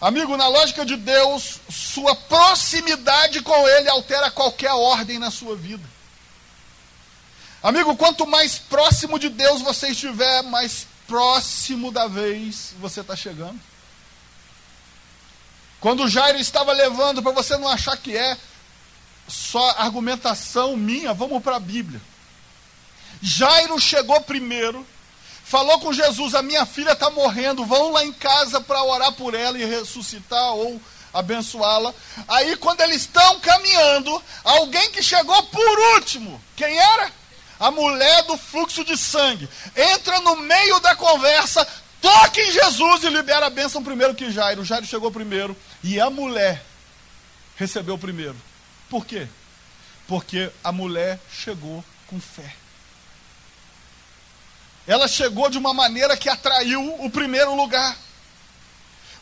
[0.00, 5.84] Amigo, na lógica de Deus, sua proximidade com Ele altera qualquer ordem na sua vida.
[7.62, 13.58] Amigo, quanto mais próximo de Deus você estiver, mais próximo da vez você está chegando.
[15.80, 18.36] Quando Jairo estava levando, para você não achar que é
[19.26, 22.00] só argumentação minha, vamos para a Bíblia.
[23.22, 24.86] Jairo chegou primeiro,
[25.46, 29.34] falou com Jesus: A minha filha está morrendo, vão lá em casa para orar por
[29.34, 30.80] ela e ressuscitar ou
[31.14, 31.94] abençoá-la.
[32.28, 37.10] Aí, quando eles estão caminhando, alguém que chegou por último, quem era?
[37.58, 41.66] A mulher do fluxo de sangue, entra no meio da conversa,
[42.02, 44.62] toca em Jesus e libera a bênção primeiro que Jairo.
[44.62, 46.62] Jairo chegou primeiro e a mulher
[47.56, 48.36] recebeu primeiro.
[48.90, 49.26] Por quê?
[50.06, 52.65] Porque a mulher chegou com fé.
[54.86, 57.96] Ela chegou de uma maneira que atraiu o primeiro lugar.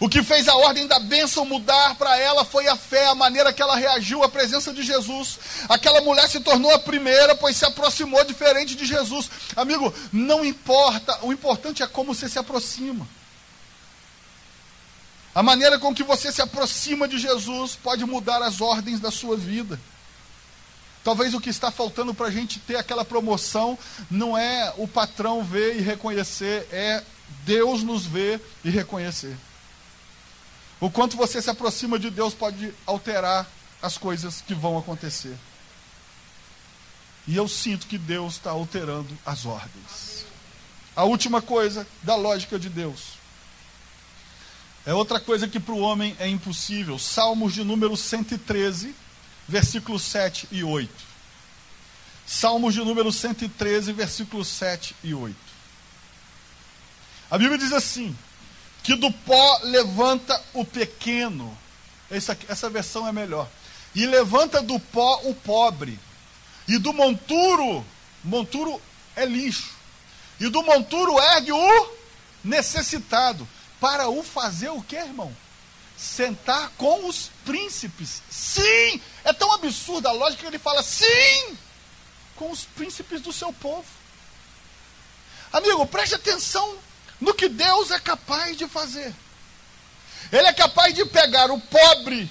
[0.01, 3.53] O que fez a ordem da bênção mudar para ela foi a fé, a maneira
[3.53, 5.39] que ela reagiu à presença de Jesus.
[5.69, 9.31] Aquela mulher se tornou a primeira, pois se aproximou diferente de Jesus.
[9.57, 13.07] Amigo, não importa, o importante é como você se aproxima.
[15.35, 19.37] A maneira com que você se aproxima de Jesus pode mudar as ordens da sua
[19.37, 19.81] vida.
[21.05, 23.79] Talvez o que está faltando para a gente ter aquela promoção
[24.11, 27.05] não é o patrão ver e reconhecer, é
[27.45, 29.37] Deus nos ver e reconhecer.
[30.81, 33.47] O quanto você se aproxima de Deus pode alterar
[33.83, 35.37] as coisas que vão acontecer.
[37.27, 40.25] E eu sinto que Deus está alterando as ordens.
[40.97, 43.19] A última coisa da lógica de Deus.
[44.87, 46.99] É outra coisa que para o homem é impossível.
[46.99, 48.95] Salmos de número 113,
[49.49, 50.93] versículos 7 e 8.
[52.27, 55.37] Salmos de número 113, versículos 7 e 8.
[57.31, 58.17] A Bíblia diz assim:
[58.85, 61.57] que do pó levanta o pequeno.
[62.11, 63.49] Essa, essa versão é melhor.
[63.95, 65.99] E levanta do pó o pobre.
[66.69, 67.85] E do monturo,
[68.23, 68.81] monturo
[69.17, 69.73] é lixo.
[70.39, 71.93] E do monturo ergue o
[72.45, 73.49] necessitado.
[73.81, 75.35] Para o fazer o que, irmão?
[75.97, 78.23] Sentar com os príncipes.
[78.31, 79.01] Sim!
[79.25, 81.57] É tão absurda a lógica que ele fala sim!
[82.37, 83.87] Com os príncipes do seu povo.
[85.53, 86.77] Amigo, preste atenção
[87.21, 89.15] no que Deus é capaz de fazer.
[90.33, 92.29] Ele é capaz de pegar o pobre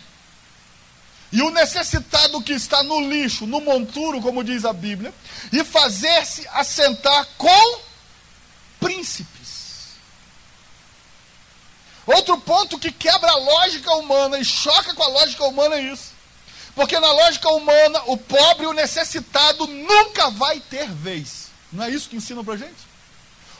[1.31, 5.11] e o necessitado que está no lixo, no monturo, como diz a Bíblia,
[5.51, 7.79] e fazer-se assentar com
[8.79, 9.32] príncipes.
[12.05, 16.11] Outro ponto que quebra a lógica humana e choca com a lógica humana é isso.
[16.75, 21.47] Porque na lógica humana, o pobre e o necessitado nunca vai ter vez.
[21.71, 22.93] Não é isso que ensinam pra gente?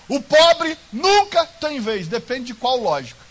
[0.10, 3.23] O pobre nunca tem vez, depende de qual lógica.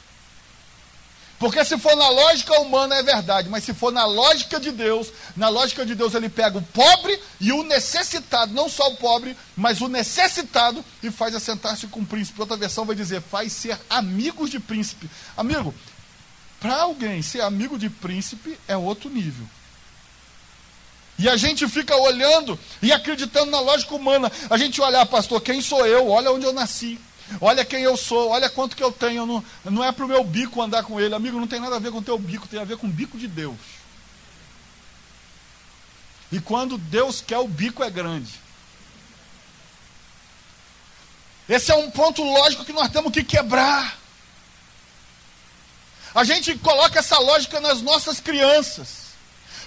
[1.42, 5.08] Porque se for na lógica humana é verdade, mas se for na lógica de Deus,
[5.36, 9.36] na lógica de Deus ele pega o pobre e o necessitado, não só o pobre,
[9.56, 12.40] mas o necessitado e faz assentar-se com o príncipe.
[12.40, 15.10] Outra versão vai dizer, faz ser amigos de príncipe.
[15.36, 15.74] Amigo,
[16.60, 19.44] para alguém ser amigo de príncipe é outro nível.
[21.18, 24.30] E a gente fica olhando e acreditando na lógica humana.
[24.48, 26.08] A gente olha, ah, pastor, quem sou eu?
[26.08, 27.00] Olha onde eu nasci.
[27.40, 29.26] Olha quem eu sou, olha quanto que eu tenho.
[29.26, 31.14] Não, não é para o meu bico andar com ele.
[31.14, 32.90] Amigo, não tem nada a ver com o teu bico, tem a ver com o
[32.90, 33.56] bico de Deus.
[36.30, 38.40] E quando Deus quer, o bico é grande.
[41.48, 43.98] Esse é um ponto lógico que nós temos que quebrar.
[46.14, 49.02] A gente coloca essa lógica nas nossas crianças.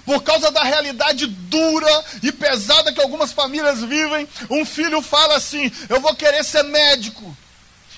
[0.06, 5.72] Por causa da realidade dura e pesada que algumas famílias vivem, um filho fala assim:
[5.90, 7.36] Eu vou querer ser médico.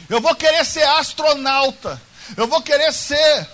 [0.09, 2.01] Eu vou querer ser astronauta.
[2.35, 3.47] Eu vou querer ser.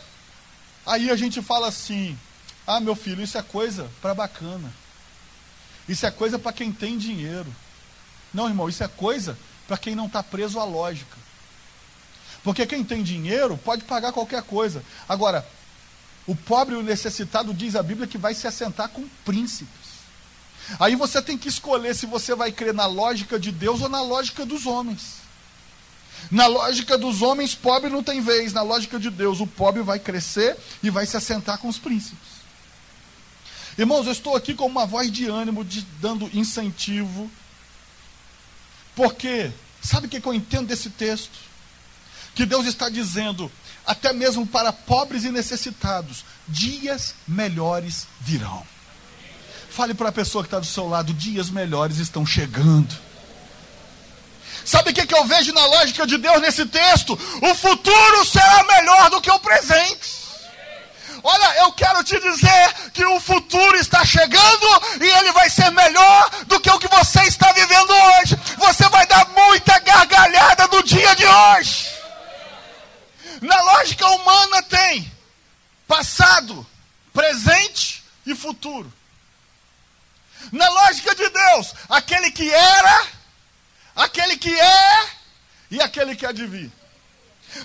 [0.85, 2.17] Aí a gente fala assim:
[2.65, 4.73] ah, meu filho, isso é coisa para bacana.
[5.87, 7.53] Isso é coisa para quem tem dinheiro.
[8.33, 9.37] Não, irmão, isso é coisa
[9.67, 11.17] para quem não está preso à lógica.
[12.43, 14.83] Porque quem tem dinheiro pode pagar qualquer coisa.
[15.07, 15.47] Agora,
[16.25, 19.93] o pobre e o necessitado diz a Bíblia que vai se assentar com príncipes.
[20.79, 24.01] Aí você tem que escolher se você vai crer na lógica de Deus ou na
[24.01, 25.22] lógica dos homens.
[26.31, 28.53] Na lógica dos homens, pobre não tem vez.
[28.53, 32.33] Na lógica de Deus, o pobre vai crescer e vai se assentar com os príncipes.
[33.77, 37.29] Irmãos, eu estou aqui com uma voz de ânimo, de, dando incentivo.
[38.95, 39.51] Porque,
[39.81, 41.37] sabe o que eu entendo desse texto?
[42.35, 43.51] Que Deus está dizendo,
[43.85, 48.65] até mesmo para pobres e necessitados, dias melhores virão.
[49.69, 52.95] Fale para a pessoa que está do seu lado: dias melhores estão chegando.
[54.65, 57.13] Sabe o que, que eu vejo na lógica de Deus nesse texto?
[57.41, 60.23] O futuro será melhor do que o presente.
[61.23, 64.67] Olha, eu quero te dizer que o futuro está chegando
[64.99, 68.37] e ele vai ser melhor do que o que você está vivendo hoje.
[68.57, 71.87] Você vai dar muita gargalhada no dia de hoje.
[73.41, 75.11] Na lógica humana tem
[75.87, 76.65] passado,
[77.13, 78.91] presente e futuro.
[80.51, 83.07] Na lógica de Deus, aquele que era,
[83.95, 85.07] aquele que é
[85.71, 86.71] e aquele que há de vir.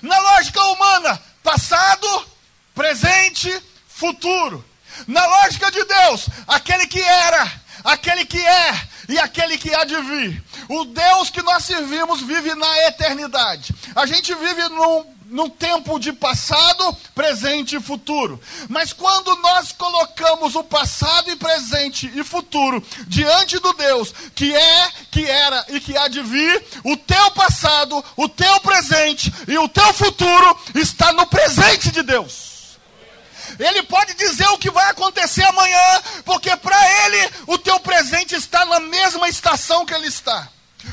[0.02, 2.26] Na lógica humana, passado,
[2.74, 4.64] presente, futuro.
[5.06, 7.52] Na lógica de Deus, aquele que era,
[7.84, 10.44] aquele que é e aquele que há de vir.
[10.68, 13.74] O Deus que nós servimos vive na eternidade.
[13.94, 18.40] A gente vive num no tempo de passado, presente e futuro.
[18.68, 24.90] Mas quando nós colocamos o passado e presente e futuro diante do Deus que é,
[25.10, 29.68] que era e que há de vir, o teu passado, o teu presente e o
[29.68, 32.48] teu futuro está no presente de Deus.
[33.58, 38.64] Ele pode dizer o que vai acontecer amanhã, porque para ele o teu presente está
[38.64, 40.48] na mesma estação que ele está.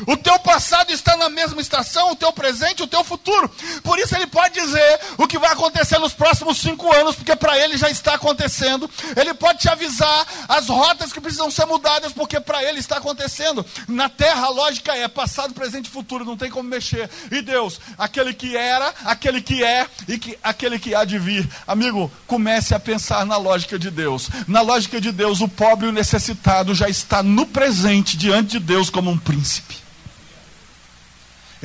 [0.07, 3.49] O teu passado está na mesma estação, o teu presente, o teu futuro.
[3.83, 7.57] Por isso ele pode dizer o que vai acontecer nos próximos cinco anos, porque para
[7.57, 8.89] ele já está acontecendo.
[9.15, 13.65] Ele pode te avisar as rotas que precisam ser mudadas, porque para ele está acontecendo.
[13.87, 17.09] Na terra a lógica é passado, presente e futuro, não tem como mexer.
[17.31, 21.49] E Deus, aquele que era, aquele que é e que, aquele que há de vir.
[21.65, 24.29] Amigo, comece a pensar na lógica de Deus.
[24.47, 28.59] Na lógica de Deus, o pobre e o necessitado já está no presente diante de
[28.59, 29.84] Deus como um príncipe.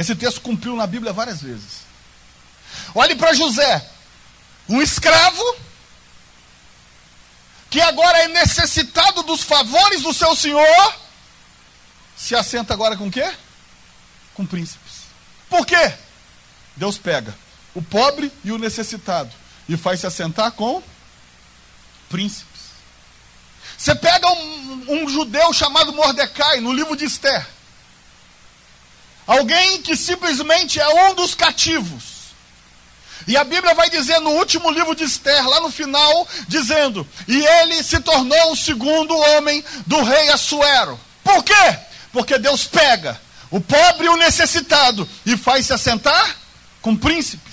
[0.00, 1.82] Esse texto cumpriu na Bíblia várias vezes.
[2.94, 3.86] Olhe para José,
[4.66, 5.56] um escravo
[7.68, 10.94] que agora é necessitado dos favores do seu senhor,
[12.16, 13.30] se assenta agora com quê?
[14.32, 15.02] Com príncipes.
[15.50, 15.92] Por quê?
[16.76, 17.36] Deus pega
[17.74, 19.30] o pobre e o necessitado
[19.68, 20.82] e faz se assentar com
[22.08, 22.60] príncipes.
[23.76, 27.59] Você pega um, um judeu chamado Mordecai no livro de Esther.
[29.30, 32.02] Alguém que simplesmente é um dos cativos.
[33.28, 37.46] E a Bíblia vai dizer no último livro de Esther, lá no final, dizendo: E
[37.46, 40.98] ele se tornou o segundo homem do rei Assuero.
[41.22, 41.78] Por quê?
[42.12, 43.20] Porque Deus pega
[43.52, 46.36] o pobre e o necessitado e faz se assentar
[46.82, 47.48] com príncipe.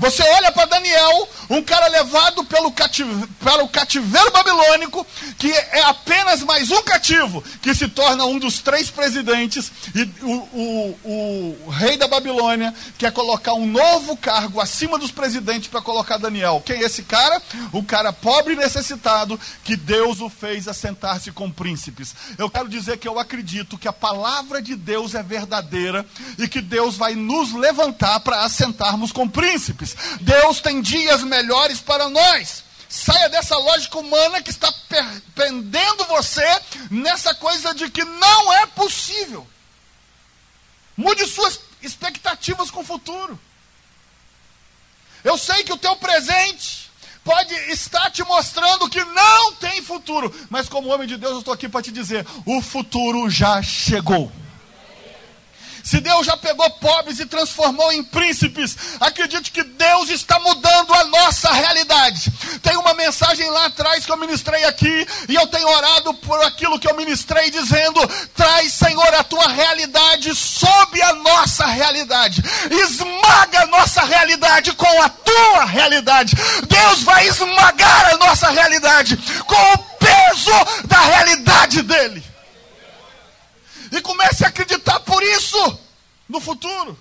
[0.00, 5.06] Você olha para Daniel, um cara levado pelo, cativeiro, pelo cativeiro babilônico,
[5.38, 10.32] que é apenas mais um cativo, que se torna um dos três presidentes, e o,
[10.54, 16.16] o, o rei da Babilônia quer colocar um novo cargo acima dos presidentes para colocar
[16.16, 16.62] Daniel.
[16.64, 17.40] Quem é esse cara?
[17.70, 22.14] O cara pobre e necessitado, que Deus o fez assentar-se com príncipes.
[22.38, 26.06] Eu quero dizer que eu acredito que a palavra de Deus é verdadeira
[26.38, 29.89] e que Deus vai nos levantar para assentarmos com príncipes.
[30.20, 32.64] Deus tem dias melhores para nós.
[32.88, 34.72] Saia dessa lógica humana que está
[35.34, 36.44] prendendo você
[36.90, 39.46] nessa coisa de que não é possível.
[40.96, 43.38] Mude suas expectativas com o futuro.
[45.22, 46.90] Eu sei que o teu presente
[47.22, 51.54] pode estar te mostrando que não tem futuro, mas como homem de Deus eu estou
[51.54, 54.32] aqui para te dizer, o futuro já chegou.
[55.82, 61.04] Se Deus já pegou pobres e transformou em príncipes, acredite que Deus está mudando a
[61.04, 62.30] nossa realidade.
[62.62, 66.78] Tem uma mensagem lá atrás que eu ministrei aqui, e eu tenho orado por aquilo
[66.78, 68.00] que eu ministrei, dizendo:
[68.34, 75.08] traz, Senhor, a tua realidade sob a nossa realidade, esmaga a nossa realidade com a
[75.08, 76.36] tua realidade.
[76.68, 79.16] Deus vai esmagar a nossa realidade
[79.46, 82.29] com o peso da realidade dele
[83.90, 85.80] e comece a acreditar por isso
[86.28, 86.98] no futuro.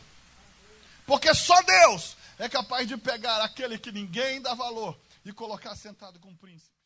[1.06, 6.20] Porque só Deus é capaz de pegar aquele que ninguém dá valor e colocar sentado
[6.20, 6.79] com o príncipe.